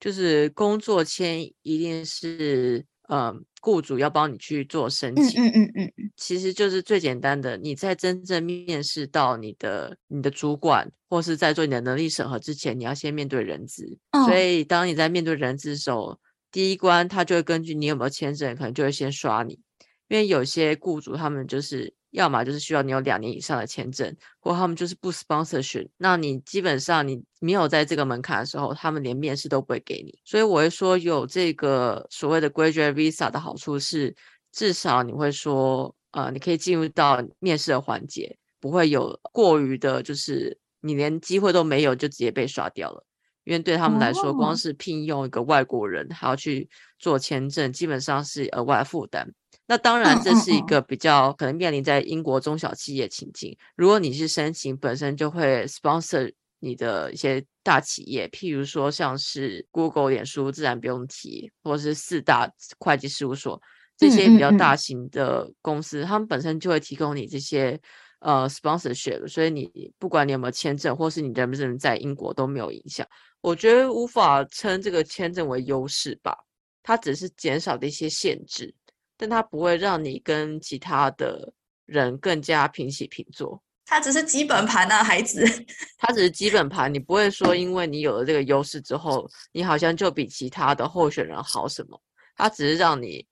[0.00, 2.84] 就是工作签一定是。
[3.08, 7.56] 嗯，雇主要帮你去做申请，嗯嗯嗯嗯，其实就是最简单的。
[7.56, 13.98] 你在真正面试到你的你的主管，或是在做你的能力审核之前，你要先面对人资。
[14.12, 16.18] 哦、所以，当你在面对人资的时候，
[16.52, 19.58] 第一关他就会根据你有没有签证，可能就会先刷你，
[20.08, 21.95] 因为有些雇主他们就是。
[22.10, 25.88] 要么就是需要你有两年以上的签证，或他们就是不 sponsorship。
[25.96, 30.18] 那你基本上你没有在这个门槛的时候，他们连面试都不会给你。
[30.24, 34.14] 所以我会说，有这个所谓的 graduate visa 的好处是，
[34.52, 43.04] 至少你会说，呃，你可以进入到面试的环节，不会有过于的，就是你连机会都没有就直接被刷掉了。
[43.44, 49.32] 因为对他们来说，光是聘用一个外国人还要去做签证，基本上是额外负担。
[49.68, 53.56] 那当然，这是一个比较可能面临在英国中小企业情境。
[53.74, 62.48] 如果你是申请本身就会 sponsor 你的一些大企业，譬如说像是 Google、脸书，自然不用提，或者是四大
[62.78, 63.60] 会计事务所
[63.96, 67.76] 这些比较大型的公司，他们本身就会提供你这些
[68.20, 73.04] 呃 sponsorship，所以你不管你有没有签证，或是你人不人在英国都没有影响。
[73.40, 76.36] 我觉得无法称这个签证为优势吧，
[76.84, 78.72] 它只是减少的一些限制。
[79.16, 81.52] 但它不会让你跟其他的
[81.86, 85.44] 人更加平起平坐，它只是基本盘啊，孩子，
[85.98, 86.92] 它只是基本盘。
[86.92, 92.00] 你不会说，因为你有了这个优势之后，你好像就比其他的候选人好什么？
[92.36, 93.26] 它只是让你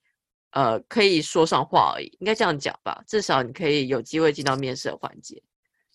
[0.53, 3.03] 呃可以说上话而已，应该这样讲吧？
[3.07, 5.43] 至少你可以有机会进到面试的环节。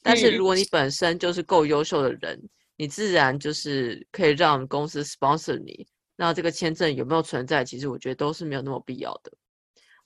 [0.03, 2.41] 但是如果你本身就是够优秀的人，
[2.77, 5.87] 你自然就是可以让公司 sponsor 你。
[6.15, 7.63] 那这个签证有没有存在？
[7.63, 9.31] 其实我觉得都是没有那么必要的。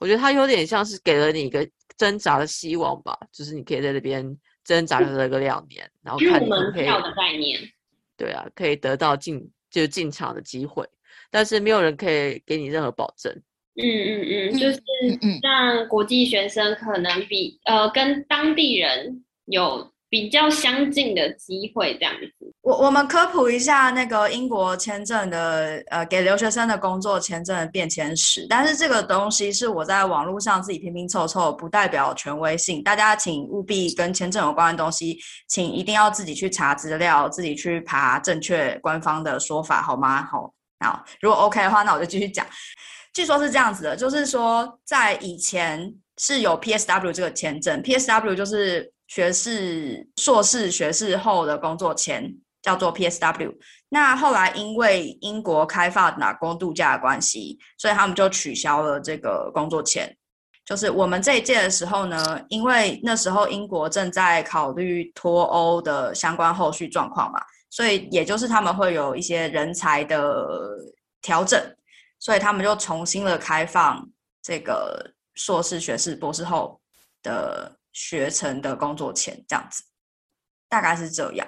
[0.04, 6.46] 我觉得他有点像是给了你一个挣扎的希望吧，就是你可以在这边挣扎个个两年，然后看。
[6.46, 7.58] 门票的概念。
[8.18, 10.86] 对啊，可以得到进就进场的机会，
[11.32, 13.32] 但是没有人可以给你任何保证。
[13.76, 14.82] 嗯嗯嗯，就是
[15.42, 19.93] 让国际学生可能比呃跟当地人有。
[20.14, 28.46] 比较相近的机会这样子，我我们科普一下那个英国签证的呃，给留学生的工作签证的变迁史。
[28.48, 32.84] 但是这个东西是我在网络上自己拼拼凑凑，不代表权威性。
[32.84, 40.24] 大家请务必跟签证有关的东西，请一定要自己去查资料，自己去爬正确官方的说法，好吗？
[40.28, 42.46] 好，好，如果 OK 的话，那我就继续讲。
[43.16, 48.93] 据说是这样子的，就是说在以前是有 PSW 这个签证，PSW 就是。
[49.14, 53.54] 学士、硕士学士后的工作签叫做 PSW。
[53.90, 60.12] 那后来因为英国开放打工度假的关系，所以他们就取消了这个工作签。
[60.66, 70.48] 就是我们这一届的时候呢，因为那时候英国正在考虑脱欧的相关后续状况嘛，所以也就是他们会有一些人才的
[71.22, 71.62] 调整，
[72.18, 74.04] 所以他们就重新的开放
[74.42, 76.82] 这个硕士学士博士后
[77.22, 77.78] 的。
[77.94, 79.84] 学成的工作签这样子，
[80.68, 81.48] 大概是这样。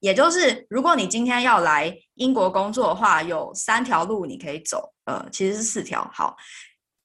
[0.00, 4.92] 也就是，如果你今天要来英国工作的话，有三条路你可以走。
[5.06, 6.06] 呃，其实是四条。
[6.12, 6.36] 好，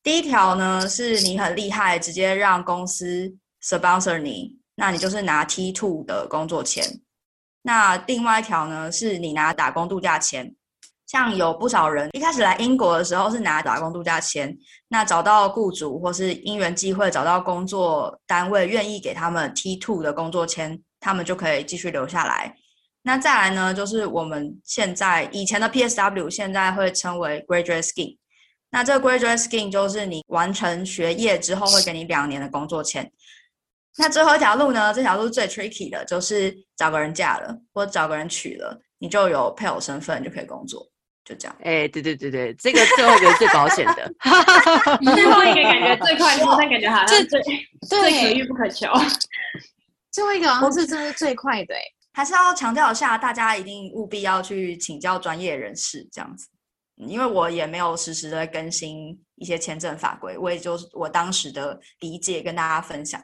[0.03, 3.33] 第一条呢，是你很厉害，直接让公司
[3.63, 6.83] sponsor 你，那你就是拿 T two 的工作签。
[7.61, 10.53] 那另外一条呢，是你拿打工度假签。
[11.09, 14.55] 像有不少人一开始来英国的时候是拿打工度假签，
[14.89, 22.55] 那找到雇主或是因缘际会找到工作单位愿意给他们 T2 的工作签，他们就可以继续留下来。
[23.01, 28.17] 那再来呢，就是我们现在以前的 PSW 现在会称为 Graduate Scheme。
[28.69, 33.11] 那这个 Graduate Scheme 就是你完成学业之后会给你两年的工作签。
[33.97, 40.87] 那最后一条路呢，这条路最 tricky 的就是找个人嫁了，或找个人娶了，你就有配偶身份就可以工作。
[41.29, 44.11] 就这样，哎、欸，对对对对，这个最后一个是最保险的，
[45.13, 47.23] 最后一个感觉最快速，但感觉好像最
[47.87, 48.87] 最可遇不可求。
[50.11, 51.75] 最后一个好像是真的最快的，
[52.13, 56.47] 还是要强调一下，大家一定务必要去请教专业人士这样子，
[56.95, 63.21] 因为我也没有实时的更新一些签证法规，我也就是我当时的理解跟大家分享。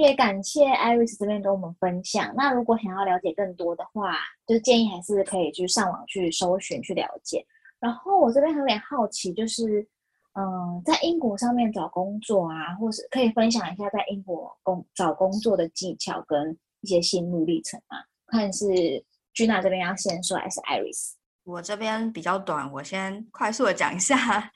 [0.00, 2.32] 也感谢 Iris 这边跟我们分享。
[2.36, 4.14] 那如果想要了解更多的话，
[4.46, 7.44] 就建议还是可以去上网去搜寻去了解。
[7.78, 9.86] 然后我这边有点好奇，就是
[10.34, 17.96] 嗯，在英国上面找工作啊，或是可以分享一下在英国工找工作的技巧跟一些心路历程吗？
[18.26, 18.66] 看是
[19.34, 21.12] Gina 这边要先说，还是 Iris？
[21.44, 24.50] 我这边比较短，我先快速的讲一下。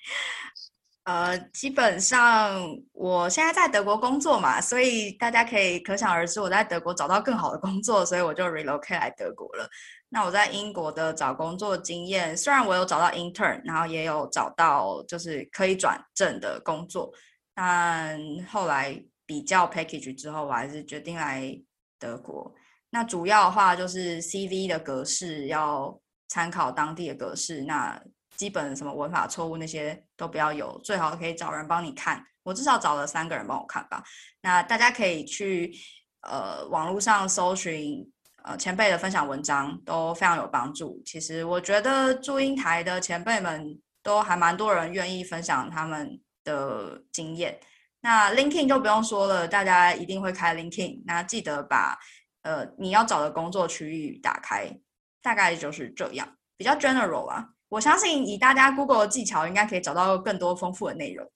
[1.11, 9.69] 呃，基本上我现在在德国工作嘛，所以大家可以可想而知，我在德国找到更好的工作，所以我就 relocate 来德国了。
[10.09, 17.13] 那我在英国的找工作经验，虽然我有找到 intern，然后也有找到就是可以转正的工作，
[17.57, 18.17] 但
[18.49, 21.53] 后来比较 package 之后，我还是决定来
[21.99, 22.55] 德国。
[22.91, 28.01] 那主要的话就是 CV 的格式要参考当地的格式，那。
[28.37, 32.23] 基本什么文法错误那些都不要有，最好可以找人帮你看。
[32.43, 34.03] 我至少找了三个人帮我看吧。
[34.43, 35.73] 那大家可以去
[36.23, 38.07] 呃网络上搜寻
[38.45, 41.03] 呃前辈的分享文章，都非常有帮助。
[41.07, 47.59] 其实我觉得祝英台的前辈们都还蛮多人愿意分享他们的经验。
[48.03, 51.03] 那 LinkedIn 就不用说了，大家一定会开 LinkedIn。
[51.07, 51.99] 那记得把
[52.43, 54.71] 呃你要找的工作区域打开，
[55.23, 56.27] 大概就是这样，
[56.59, 57.49] 比较 general 啊。
[57.71, 61.27] 我相信以大家 Google 的技巧，应该可以找到更多丰富的内容，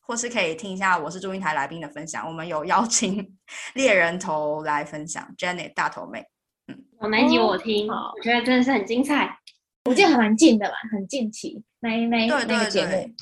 [0.00, 2.26] 或是可以听一下我是祝英台来宾的分享。
[2.26, 3.36] 我们有邀请
[3.74, 6.24] 猎人头来分享，Jenny 大头妹，
[6.68, 9.36] 嗯，我哪一集我听，哦，我觉得真的是很精彩。
[9.84, 13.12] 我记得还蛮近的吧，很近期，那那那个节目。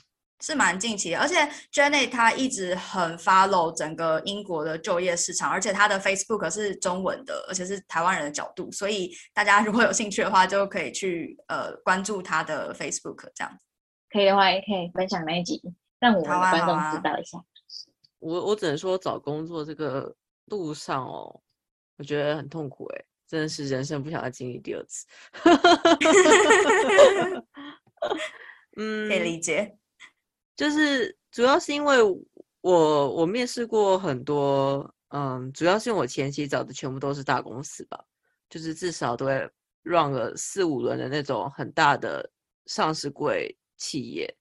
[0.41, 1.34] 是蛮近期的，而且
[1.72, 13.64] Jenny 她一直很 follow 整个英国的就业市场，而且她的 Facebook 是中文的，而且是台湾人的角度，所以大家如果有兴趣的话，就可以去呃关注她的 Facebook 这样子。
[14.11, 15.61] 可以的话，也可以分享那一集，
[15.99, 17.39] 让我们的观众知道一下。
[18.20, 20.14] 我我只能说找工作这个
[20.47, 21.41] 路上哦，
[21.99, 25.07] 我觉得很痛苦哎，真的是人生不想再经历第二次。
[28.76, 29.76] 嗯， 可以理解。
[30.59, 32.03] 就是主要是因为
[32.63, 38.05] 我我面试过很多，嗯，主要是因为我前期找的全部都是大公司吧，
[38.51, 39.49] 就是至少都会
[39.85, 42.29] run 了四五轮的那种很大的
[42.67, 44.37] 上市柜企业，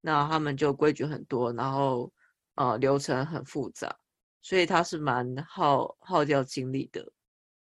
[0.00, 2.12] 那他们就规矩很多，然后
[2.56, 3.96] 呃流程很复杂，
[4.42, 7.08] 所以他是蛮耗耗掉精力的。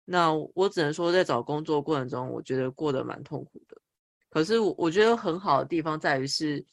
[0.06, 3.76] 那我只能说在找工作过程中，我觉得过得蛮痛苦的。
[4.30, 6.64] 可是我我觉得很好的地方在于是。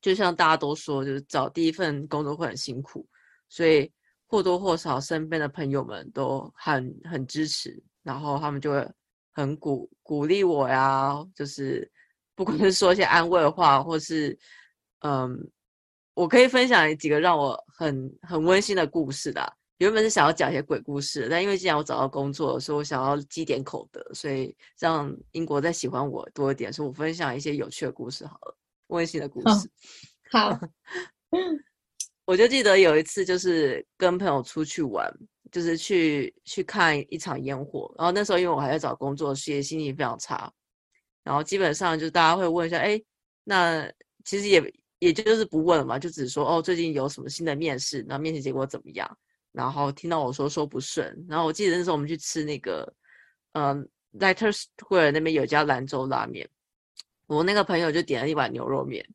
[0.00, 3.06] 就像大家都说，就是找第一份工作会很辛苦，
[3.48, 3.90] 所以
[4.26, 8.88] 或多或少身边的朋友们都很很支持，然后他们就会
[9.32, 11.90] 很鼓鼓励我呀，就是
[12.34, 14.38] 不管是说一些安慰的话，或是
[15.00, 15.36] 嗯，
[16.14, 19.56] 我可以分享几个让我很很温馨的故事的。
[19.78, 28.56] 原本是想要讲一些鬼故事，但因为既然我找到工作，所以我想要积点口德，所以让英国再喜欢我多一点，所以我分享一些有趣的故事好了。
[28.88, 29.70] 温馨的故事，
[30.30, 30.60] 好、好。
[32.26, 35.10] 我就记得有一次，就是跟朋友出去玩，
[35.50, 37.90] 就是去去看一场烟火。
[37.96, 40.52] 然后那时候因为我还在找工作，事业心情非常差。
[41.24, 43.00] 然后基本上就大家会问一下，哎，
[43.44, 43.90] 那
[44.24, 49.18] 其实也也就是不问了嘛，就只是说哦，最近有什么新的面试，然后面试结果怎么样？
[49.52, 52.92] 然后听到我说说不顺，然后我记得那时候我们去吃那个，
[53.52, 56.46] 嗯，Leicester Square 那边有家兰州拉面。
[57.28, 59.06] 我那个朋友就点了一碗牛肉面，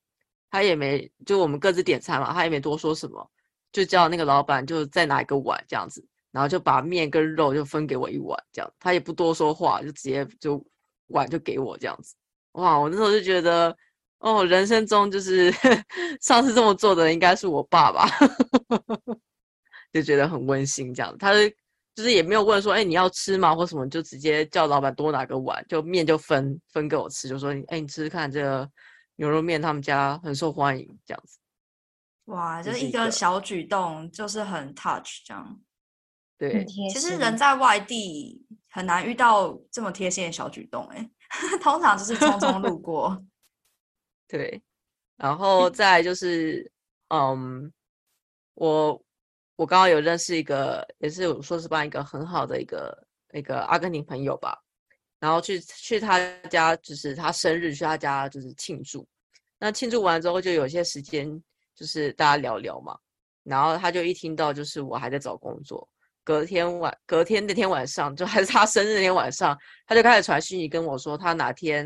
[0.50, 3.30] 他也没就我们各自点餐嘛，他也没多说什么，
[3.72, 10.64] 就叫那个老板就再拿一个碗这样子，然后就把面跟肉就分给我一碗这样，他也不多说话，就直接就
[11.08, 12.16] 碗就给我这样子。
[12.54, 13.76] 哇，我那时候就觉得，
[14.20, 15.52] 哦，人生中就是
[16.22, 18.08] 上次这么做的应该是我爸爸，
[19.92, 21.18] 就觉得很温馨这样。
[21.18, 21.56] 他是
[21.96, 23.56] 就是也没有问说，哎，你要吃吗？
[23.56, 28.68] 或什么，就直接叫老板多拿个碗，就面就分分给我吃，就说，哎，你吃吃看这个
[29.18, 31.38] 牛肉面，他们家很受欢迎，这样子。
[32.26, 35.62] 哇，就是一个小举动，就是很 touch 这样。
[36.38, 41.10] 对，其实人在外地很难遇到这么贴心的小举动，哎，
[41.62, 43.24] 通常就是匆匆路过。
[44.28, 44.64] 对，
[45.18, 46.72] 然后再就是，
[47.10, 47.72] 嗯，
[48.56, 49.00] 我。
[49.56, 54.58] 我刚刚有认识一个，也是硕士班一个很好的一个一个阿根廷朋友吧，
[55.20, 59.08] 然后去去他家，就是他生日，去他家就是庆祝。
[59.60, 61.30] 那庆祝完之后，就有些时间
[61.76, 62.98] 就是大家聊聊嘛。
[63.44, 65.88] 然后他就一听到就是我还在找工作，
[66.24, 71.86] 隔天晚隔天那天晚上，就还是他生日那天晚上，他就开始传讯息跟我说，他哪天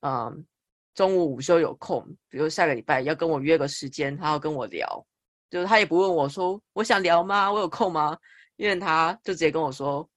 [0.00, 0.46] 嗯
[0.94, 5.06] 中午午休有空，比如下个礼拜要跟我约个时间，他要跟我聊。
[5.50, 7.52] 就是他也不问我说，我想聊吗？
[7.52, 8.16] 我有空吗？
[8.56, 10.08] 因为他就直接跟我说，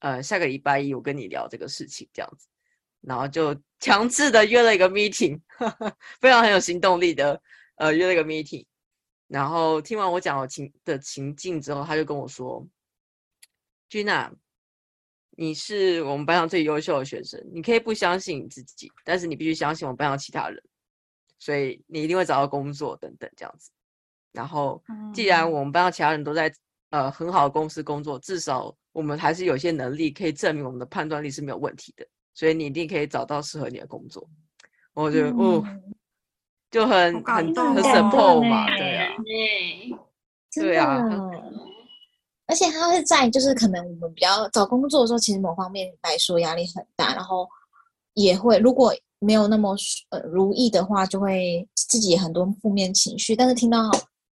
[0.00, 2.48] 呃，下个礼拜一我跟你聊这个事情这样子，
[3.00, 7.40] 然后就强制的约了一个 meeting，呵呵，非常很有行动力的，
[7.76, 8.66] 呃，约了一个 meeting。
[9.28, 12.66] 然后听完我讲我情的情境之后，他就跟我说
[13.90, 14.32] ，Gina，
[15.30, 20.60] 你是我们班上最优秀的学生，你可以不相信你自己，但是你必须相信我们班上其他人，
[21.38, 23.70] 所以你一定会找到工作等等这样子。
[24.38, 24.80] 然后，
[25.12, 26.48] 既然我们班上其他人都在
[26.90, 32.06] 呃很好的公司工作，至少我们还是有些能力可以证明我们的判断力是没有问题的。
[32.34, 34.24] 所以你一定可以找到适合你的工作。
[34.94, 35.64] 我觉得，嗯、哦，
[36.70, 39.16] 就很很很 support 嘛，对啊，
[40.54, 41.02] 对啊，
[42.46, 47.48] 而且他会在就是可能我们比较找工作的时候，其实某方面来说压力很大，然后
[48.14, 49.74] 也会如果没有那么
[50.10, 53.34] 呃如意的话，就会自己很多负面情绪。
[53.34, 53.90] 但是听到。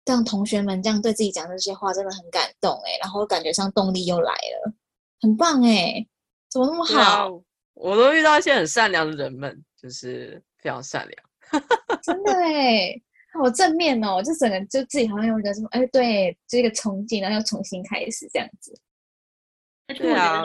[0.04, 4.74] 让同学们这样对自己讲这些话，真的很感动哎，然后感觉上动力又来了，
[5.22, 6.06] 很棒哎，
[6.50, 7.00] 怎么那么好？
[7.02, 7.42] 啊，
[7.76, 11.24] 我都遇到一些很善良的人们，就是非常善良，
[12.02, 13.00] 真的哎，
[13.34, 18.74] 好正面哦，就整个就自己好像有一个什么哎，对，这个憧憬，然后又重新开始这样子。
[19.88, 20.44] 对啊，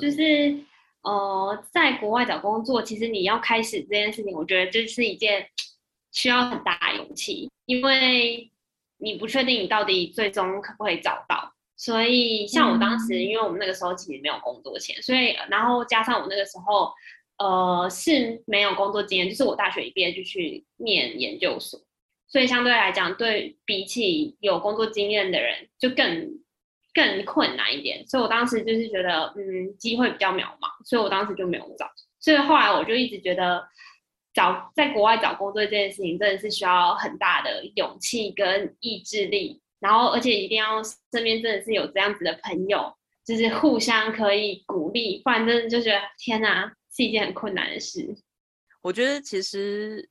[0.00, 0.64] 就是、嗯、
[1.02, 5.44] 呃，在国外找工作，其实你要开始这件事情，我觉得这是一件
[6.12, 8.48] 需要很大的勇气，因为。
[8.98, 16.92] 你不确定你到底最终可不可以找到，所以像我当时，因为我们那个时候其实没有工作钱，所以然后加上我那个时候，
[17.38, 21.80] 呃，是没有工作经验，就是我大学一毕业就去念研究所，
[22.28, 26.30] 所以相对来讲，对比起有工作经验的人，就更
[26.94, 28.06] 更困难一点。
[28.06, 31.90] 所以我当时就是觉得，嗯，机会比较渺茫，所以我当时就没有找。
[32.20, 33.66] 所以后来我就一直觉得。
[34.34, 40.82] 找在国外找工作这件事情，真的是需要很大的勇气跟意志力，然后而且一定要
[41.12, 42.92] 身边真的是有这样子的朋友，
[43.24, 48.12] 就是互相可以鼓励，不然真的就觉得天哪，是一件很困难的事。
[48.82, 50.08] 我觉得其实，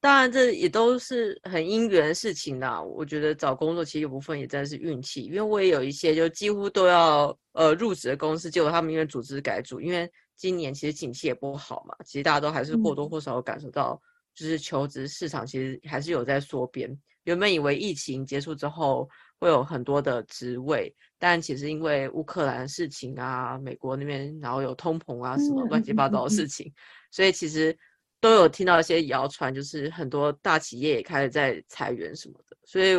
[0.00, 2.80] 当然这也都是很因缘的事情啦。
[2.80, 10.10] 我觉得找工作其实有部分也真的是运气，因为我也有一些就几乎都要呃入职的公司，结果他们因为组织改组，因为。
[10.36, 14.00] 今年其实景气也不好嘛，其实大家都还是或多或少有感受到，
[14.34, 16.96] 就是求职市场其实还是有在缩编。
[17.24, 19.08] 原本以为疫情结束之后
[19.40, 26.72] 会有很多的职位，但其实因为乌克兰事情啊，美国那边然后有通膨啊什么乱七八糟的 事情，
[27.10, 27.76] 所以其实
[28.20, 32.56] 都有听到一些谣传，就是很多大企业也开始在裁员什么的。
[32.64, 32.94] 所以，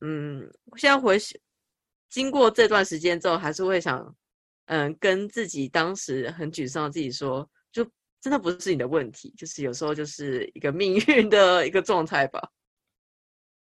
[0.00, 1.16] 嗯，现在回
[2.08, 4.16] 经过这段时间之后，还是会想。
[4.66, 7.86] 嗯，跟自己当时很沮丧的自己说，就
[8.20, 12.40] 真的不是你的问题，就是有时候就是一个命运的一个状态吧。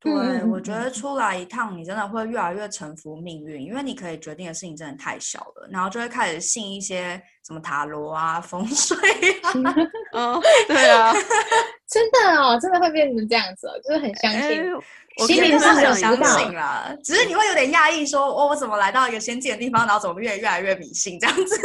[0.03, 0.13] 对，
[0.45, 8.97] 我觉得出来一趟，你真的会越来越臣服命运，因为你可以决定的事情真的太小了，然后就会开始信一些什么塔罗啊、风水
[9.43, 9.75] 啊。
[10.13, 11.13] 哦，对啊，
[11.87, 14.63] 真的哦，真的会变成这样子哦，就是很相信。
[15.27, 21.57] 心里是很相信啦，只是你会有点讶异，说，哦，我怎么来到一个先进的地方，然后怎么越越来越迷信这样子？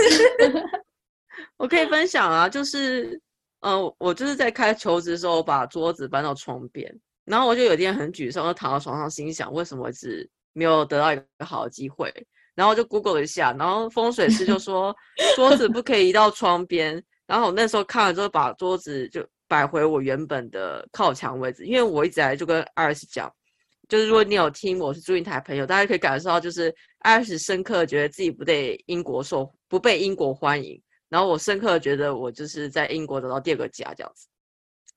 [1.57, 3.19] 我可以分享啊，就是，
[3.61, 6.93] 呃，我就是在开求职的时候，把桌子搬到窗边，
[7.25, 12.13] 然后我就有点很沮丧，就躺到床上心想，为什么我一直没有得到一个好的机会？
[12.55, 14.95] 然后就 Google 了一下，然后风水师就说
[15.35, 19.25] 桌子不可以移到窗边，然后我那时候看了之后，把桌子就。
[19.47, 23.31] 摆回我原本的靠墙位置，因为我一直来就跟艾尔斯讲，
[23.87, 34.27] 就是如果你有听我是祝英台朋友，大家可以感受到，就是艾尔斯深刻觉得自己不被英国受不被英国欢迎，然后我深刻觉得我就是在英国找到第二个家这样子，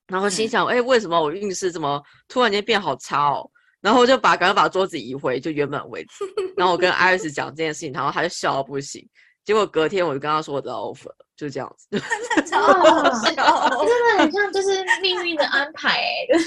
[0.06, 3.50] 然后心想，哎、嗯，为什么我运势怎么突然间变好差哦？
[3.80, 6.24] 然后我就把赶快把桌子移回就原本位置，
[6.56, 9.08] 然后我跟 Iris 讲这件事情，然后他就笑到不行。
[9.44, 11.88] 结果隔天我就跟他说我的 offer 就这样子，
[12.44, 16.38] 超好笑， 真的很像就是命运的安排哎、欸，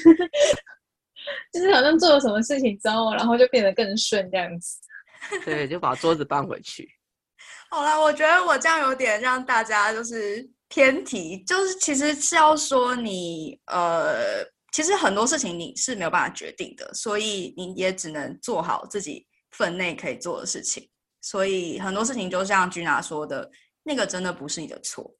[1.53, 4.77] 就是好像做了什么事情之后，然后就变得更顺这样子。
[5.45, 6.89] 对，就把桌子搬回去。
[7.69, 20.89] 好啦，我觉得我这样有点让大家就是偏题，就是其实是要说你呃，其实很多事情你是没有办法决定的，所以你也只能做好自己分内可以做的事情。
[21.21, 23.49] 所以很多事情就像 Gina 说的，
[23.83, 25.15] 那个真的不是你的错，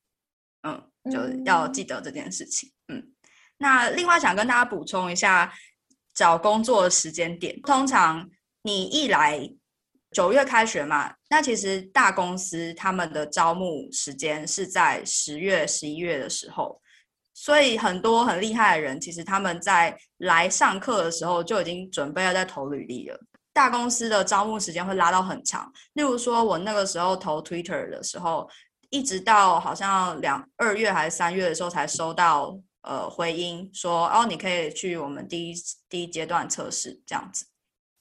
[0.64, 3.14] 嗯，就要记得这件事情，嗯。
[3.58, 5.54] 那另外想跟大家补充一下，
[6.14, 8.30] 找工作的时间点，通常
[8.64, 9.50] 你一来
[10.12, 16.82] 九月开学嘛，那其实大公司他们的招募时间是在十月、十一月的时候，
[17.34, 23.18] 所以很多很厉害的人，其实他们在来上课的时候就已经准备要在投履历了。
[23.54, 28.50] 大公司的招募时间会拉到很长，例如说，我那个时候投 Twitter 的时候，
[28.90, 35.56] 一直到好像两二月还是三月的时候才收到呃回音，说哦，你可以去我们第一
[35.90, 37.46] 第一阶段测试这样子，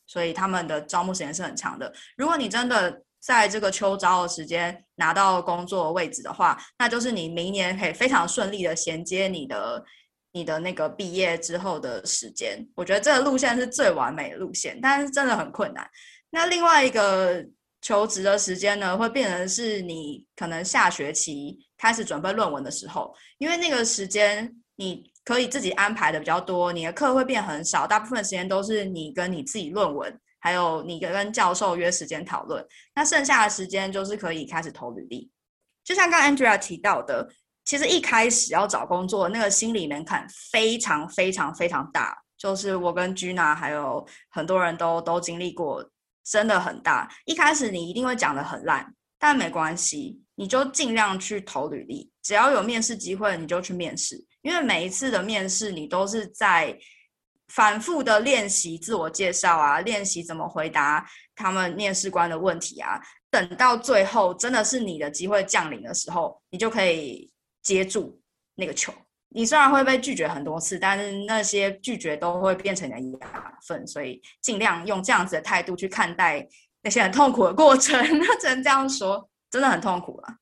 [0.06, 1.92] 所以他们的招募时间是很长的。
[2.16, 9.84] 如果你真的在这个秋招的时间拿到工作位置的话，那就是你明年可以非常顺利的衔接你的。
[10.32, 15.84] 你的那个毕业之后的时间，我觉得这个路线是最完美的路线，但是真的很困难。
[16.30, 17.44] 那另外一个
[17.82, 32.66] 求职的时间呢，会变成是你可能下学期开始准备论文的时候，因为那个时间你可以自己安排的比较多，你的课会变很少，大部分时间都是你跟你自己论文，还有你跟教授约时间讨论。
[32.94, 35.30] 那剩下的时间就是可以开始投履历，
[35.84, 37.28] 就像刚 Andrea 提到的。
[37.62, 45.86] 其实一开始要找工作，那个心理门槛非常非常非常大，就是我跟 Gina 还有很多人都都经历过，
[46.24, 47.08] 真的很大。
[47.26, 56.78] 一开始你一定会讲的很烂，但没关系，你就尽量去投履历，只要有面试机会你就去面试，因为每一次的面试你都是在
[57.48, 67.30] 反复的练习自我介绍啊，练习怎么回答他们面试官的问题啊，等到最后真的是你的机会降临的时候，你就可以。
[67.62, 68.18] 接住
[68.54, 68.90] 那个球，
[69.28, 73.20] 你虽然会被拒绝很多次，但是那些拒绝都会变成你的养
[73.66, 76.48] 分，所以尽量用这样子的态度去看待
[76.80, 77.94] 那些很痛苦的过程。
[78.18, 80.36] 那 只能这样说，真的很痛苦了。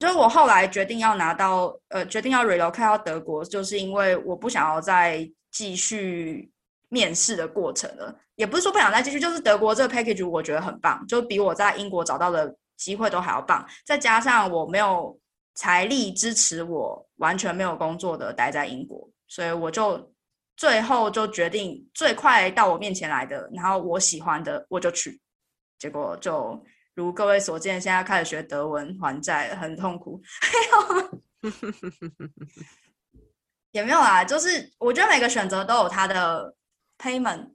[0.00, 6.50] 所以我后来决定要拿到，呃，决定要 relocate 到德国，就是因为我不想要再继续
[6.88, 8.14] 面试的过程了。
[8.36, 13.66] 也不是说不想再继续，就是德国这个 package 我觉得很棒，就比我在英国找到的机会都还要棒。
[13.84, 15.18] 再加上我没有。
[15.60, 20.14] 财力支持我完全没有工作的待在英国，所以我就
[20.56, 25.20] 最后就决定最快到我面前来的，然后我喜欢的我就去。
[25.76, 26.64] 结果就
[27.02, 30.20] 如各位所见，现在开始学德文还债很痛苦。
[33.72, 36.54] 也没有啊，就是我觉得每个选择都有它的
[36.98, 37.50] payment。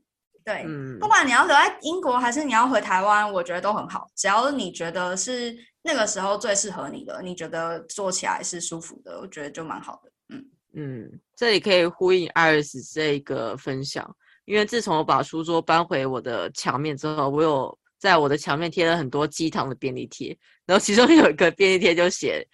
[0.45, 5.55] 对，嗯，不管你要留在英国还是你要回台湾，我觉得都很好，只要你觉得是。
[5.85, 10.09] 那个时候最适合你的，你觉得做起来是舒服的，我觉得就蛮好的。
[10.29, 14.09] 嗯嗯，这里可以呼应 Iris 这个分享，
[14.45, 22.45] 因为自从我把书桌搬回我的墙面之后，我有在我的墙面贴了很多鸡汤的便利贴，然后其中有一个便利贴就写，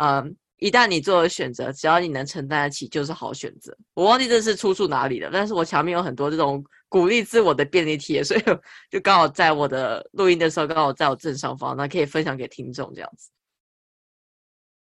[0.00, 0.36] 嗯。
[0.60, 3.72] 一旦你做了选择，只要你能承担得起，就是好选择。
[3.94, 8.42] 我忘记这是出处哪里了，但是我墙面有很多这种鼓励自我的便利贴，所以
[8.90, 13.30] 就刚好在我的录音的时候，刚好在我正上方，那可以分享给听众这样子。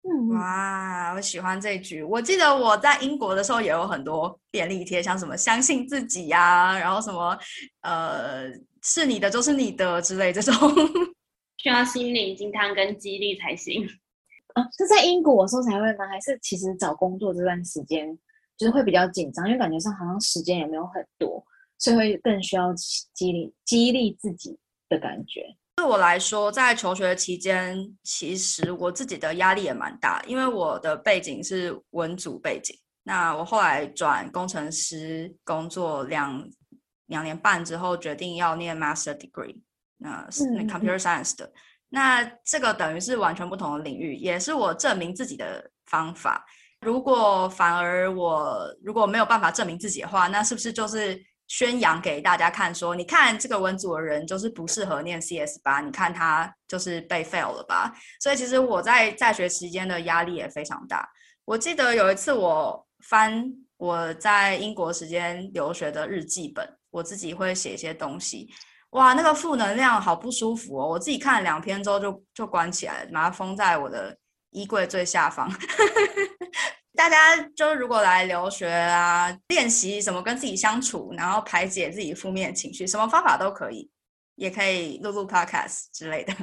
[0.01, 2.01] 嗯，哇，我喜欢这句。
[2.01, 7.37] 我记得我在英国的时候也有很多便利贴，像什么相信自己呀、啊，然后什么
[7.81, 8.49] 呃
[8.89, 10.53] 是你的就是你的之类这种，
[11.57, 13.87] 需要心灵鸡汤跟激励才行。
[14.55, 16.07] 啊，是在英国的时候才会吗？
[16.07, 18.17] 还是其实找工作这段时间
[18.57, 21.43] 就是会比较紧张，因为感觉上好像时间也没有很多，
[21.77, 22.73] 所以会更需要
[23.13, 24.57] 激励激励自己
[24.89, 25.45] 的感觉。
[25.75, 32.75] 对我来说，在求学期间，其实我自己的压力也蛮大，因为我的背景是文组背景。
[33.03, 36.43] 那我后来转工程师工作两
[37.09, 39.61] 两年半之后，决定要念 master degree，
[39.97, 41.45] 那是 computer science 的。
[41.45, 41.53] 嗯
[41.91, 46.45] 那这个等于是完全不同的领域，也是我证明自己的方法。
[46.81, 55.81] 如果反而我如果没有办法证明自己的话，那是不是就是宣扬给大家看说，你看这个文组的人就是不适合念 CS 吧？
[55.81, 57.91] 你看他就是被 fail 了吧？
[58.19, 61.09] 所以其实我在在学期间的压力也非常大。
[61.43, 68.49] 我记得有一次我翻我在英国时间留学的日记本，我自己会写一些东西。
[68.91, 70.89] 哇，那个负能量好不舒服哦！
[70.89, 74.17] 我自己看了两篇之后就就关起来了，把它封在我的
[74.49, 75.47] 衣柜最下方。
[76.97, 83.87] 大家就如果来留学啊，练习怎么跟自己相处，然后排解自己负面情绪，什么方法都可以，
[84.35, 86.33] 也可以录录 podcast 之类的。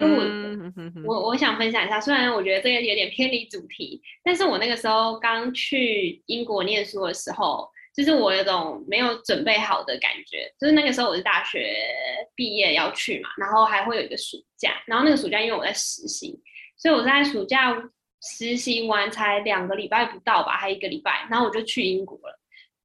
[0.00, 0.72] 嗯，
[1.06, 7.70] 我我我想分享一下，虽然我觉得这个有点偏离主题，但是我那个时候刚去英国念书的时候。
[7.96, 11.74] 就是我有种没有准备好的感觉，就是那个时候我是大学
[12.34, 16.38] 毕业要去嘛，然后还会有一个暑假，然后那个暑假因为我在实习，
[16.76, 17.74] 所以我在暑假
[18.20, 22.38] 实习完才两个礼拜不到吧，还一个礼拜，然后我就去英国了。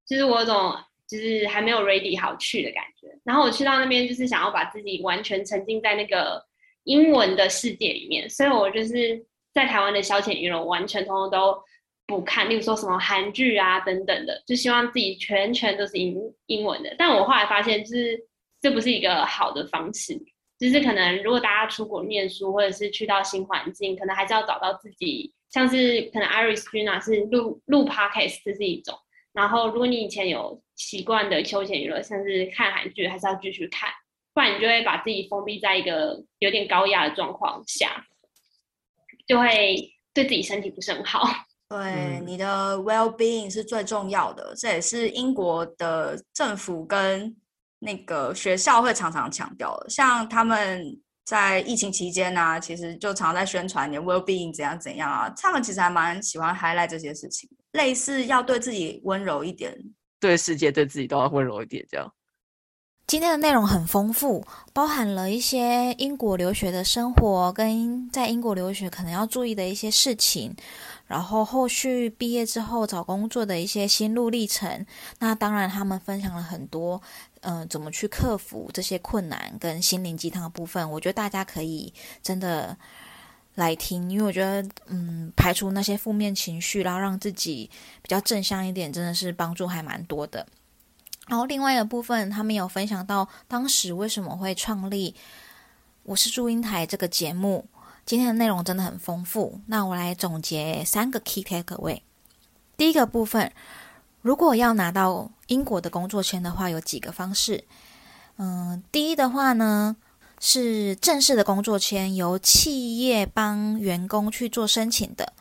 [0.07, 0.73] 就是我有种
[1.05, 6.41] 就是还没有 ready 好去的感觉，然后我去到那边就是想要把自己完全沉浸在那个
[6.85, 11.61] 英文的世界里面，所以我就是在台湾的消遣娱乐完全通通都。
[12.11, 16.93] 不看，例如说什么韩剧啊等等的，就希望自己全全都是英英文的。
[16.99, 18.19] 但我后来发现，就是
[18.61, 20.21] 这不是一个好的方式。
[20.59, 28.95] 就是可能如果大家出国念书，或者是去到新环境，可能还是要找到自己，像是可能 Iris j u n a 是录录 Podcast，这是一种。
[29.33, 33.89] 然后如果你以前有习惯的休闲娱乐，像是看韩剧，还是要继续看，
[34.35, 38.05] 不然你就会把自己封闭在一个有点高压的状况下，
[39.25, 41.23] 就会对自己身体不是很好。
[41.71, 47.33] 对，你的 well being 是最重要的，这也是英国的政府跟
[47.79, 49.89] 那个学校会常常强调的。
[49.89, 50.85] 像他们
[51.23, 55.33] 在疫情期间呢、啊，其实就常常在宣传你的 well being 怎样怎样啊。
[55.37, 59.73] 他们其实还蛮喜欢 highlight 这些事情，类似要对自己温柔一点，
[60.19, 62.13] 对世界、对自己都要温柔一点，这样。
[63.07, 70.55] 今天的内容很丰富，包含了一些英国留学的生活，跟在英国留学可能要注意的一些事情。
[71.11, 74.85] 然后后续毕业之后找工作的一些心路历程，
[75.19, 77.01] 那当然他们分享了很多，
[77.41, 80.89] 嗯、怎么去克服这些困难跟心灵鸡汤的部分。
[80.89, 81.93] 我觉得大家可以
[82.23, 82.77] 真的
[83.55, 87.69] 来听，因为我觉得，嗯，排除那些负面情绪，然后让自己
[88.01, 90.47] 比较正向一点，真的是帮助还蛮多的。
[91.27, 95.11] 然后另外一个部分，他们有分享到当时为什么会创立
[96.03, 97.67] 《我是祝英台》这个节目。
[98.11, 102.01] 今天的内容真的很丰富，那我来总结三个 key takeaway。
[102.75, 103.53] 第一个部分，
[104.21, 107.63] 如果要拿到英国的工作签的话，有几个方式。
[108.35, 109.95] 嗯，第一的话呢，
[110.41, 115.31] 是正式的工作签，由企业帮员工去做申请的。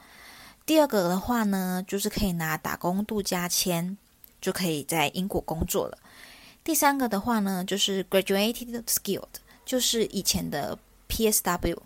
[0.64, 3.96] 第二个的话呢，就是可以拿打工度假签，
[4.40, 5.98] 就可以在英国工作了。
[6.62, 11.76] 第三个的话呢，就是 graduated skilled，就是以前的 PSW。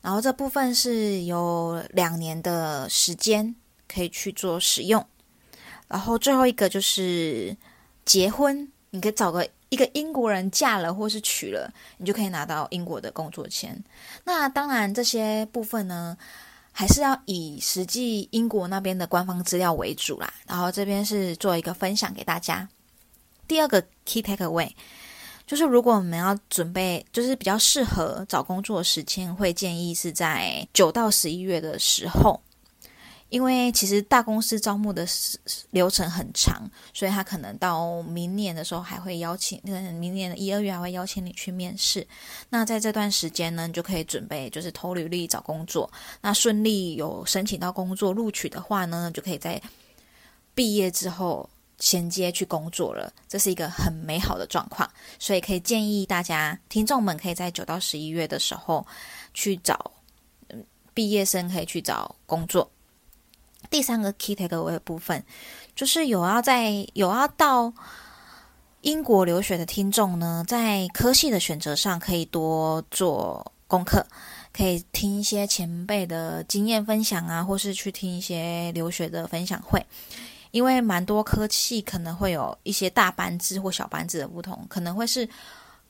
[0.00, 3.54] 然后这部分是有两年的时间
[3.86, 5.04] 可以去做使用，
[5.88, 7.56] 然后最后一个就是
[8.04, 13.82] 结婚，你可以找个一个英国人嫁了或是娶了，你就可以拿到英国的工作签。
[14.24, 16.16] 那当然这些部分呢，
[16.72, 20.32] 还是要以实际英国那边的官方资料为主啦。
[20.46, 22.68] 然后这边是做一个分享给大家。
[23.46, 24.70] 第二个 key takeaway。
[25.48, 32.38] 就是如果我们要准备，就是比较适合找工作的时间，会建议是在九到十一月的时候，
[33.30, 35.08] 因为其实大公司招募的
[35.70, 39.58] 流程很长，所以他可能到明年的时候还会邀请，
[39.98, 42.06] 明年的一二月还会邀请你去面试。
[42.50, 45.90] 那在这段时间呢，就可以准备，就是投履历找工作。
[46.20, 49.58] 那顺利有申请到工作录取的话呢，就可以在
[50.54, 51.48] 毕业之后。
[51.78, 58.86] 衔接去工作了，这是一个很美好的状况，所以可以建议大家听众们可以在九到十一月的时候
[59.32, 59.92] 去找，
[60.92, 62.70] 毕业生可以去找工作。
[63.70, 65.22] 第三个 key takeaway 部分，
[65.74, 67.72] 就是有要在有要到
[68.80, 74.06] 英国留学的听众呢，在科系的选择上可以多做功课，
[74.52, 79.84] 可以听一些前辈的经验分享啊，或是去听一些留学的分享会。
[80.50, 85.28] 因为蛮多科系可能会有一些大班制或小班制的不同，可能会是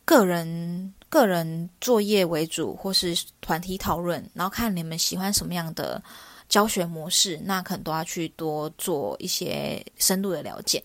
[0.05, 6.03] 个人个人作业为主，或是团体讨论，然后看你们喜欢什么样的
[6.49, 10.83] 教学模式，那可能都要去多做一些深度的了解。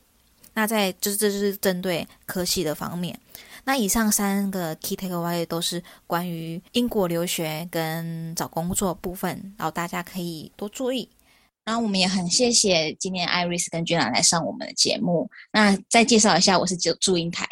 [0.54, 3.20] 那在这这就是针对科系的方面。
[3.66, 11.10] 那以上三个 key takeaway 都是关于英国留学跟找工作部分，然后大家可以多注意。
[11.66, 15.30] 然后我们也很谢谢今天 Iris 跟 Gina 来上我们的节目。
[15.52, 17.48] 那再介绍一下，我是祝英台，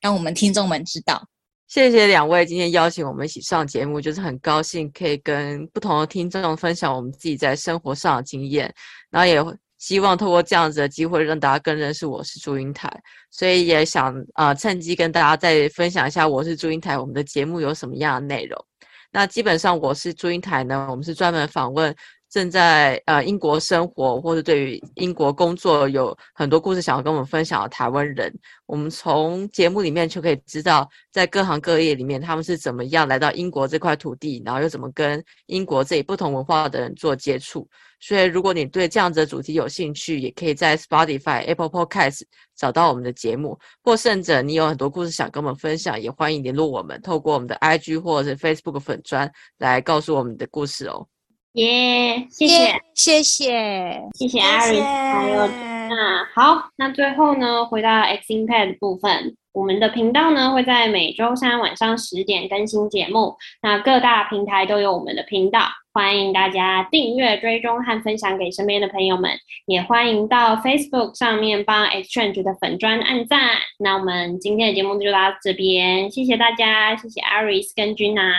[0.00, 1.26] 让我们听众们知道。
[1.66, 8.72] 谢谢两位今天邀请我们一起上节目，就是很高兴可以跟不同的听众分享我们自己在生活上的经验。
[9.10, 9.42] 然后也
[9.78, 12.88] 希望透过这样子的机会，让大家更认识我是祝英台，
[13.30, 18.64] 所以也想啊、趁机跟大家再分享一下我是祝英台，我们的节目有什么样的内容。
[19.10, 21.94] 那基本上我是祝英台呢，我们是专门访问。
[22.36, 28.30] 正在呃英国生活或者对于英国工作有很多故事想要跟我们分享的台湾人，
[28.66, 37.66] 我们从节目里面就可以知道，在各行各业里面他们是怎么样来到英国这块土地，然后又怎么跟英国这里不同文化的人做接触。
[38.00, 42.20] 所以，如果你对这样子的主题有兴趣，也可以在 Spotify、Apple Podcast
[42.54, 51.08] 找到我们的节目，或甚至你有很多故事想跟我们分享，也欢迎联络我们，透过我们的 IG 或者是 Facebook 粉砖来告诉我们的故事哦。
[51.56, 55.46] 耶、谢谢，谢谢，谢谢 Iris，还有
[55.88, 65.62] 那好，那最后呢，回到 X Impact 的部分，我们的频道呢会在每周三晚上十点更新节目，那各大平台都有我们的频道，
[65.94, 69.30] 欢迎大家订阅、追踪和分享给身边的朋友们，
[69.64, 73.52] 也欢迎到 Facebook 上面帮 Exchange 的粉砖按赞。
[73.78, 78.34] 那我们今天的节目就到这边，谢谢大家，谢谢 Aris 跟 Gina。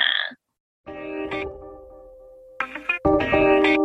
[3.31, 3.76] Thank you.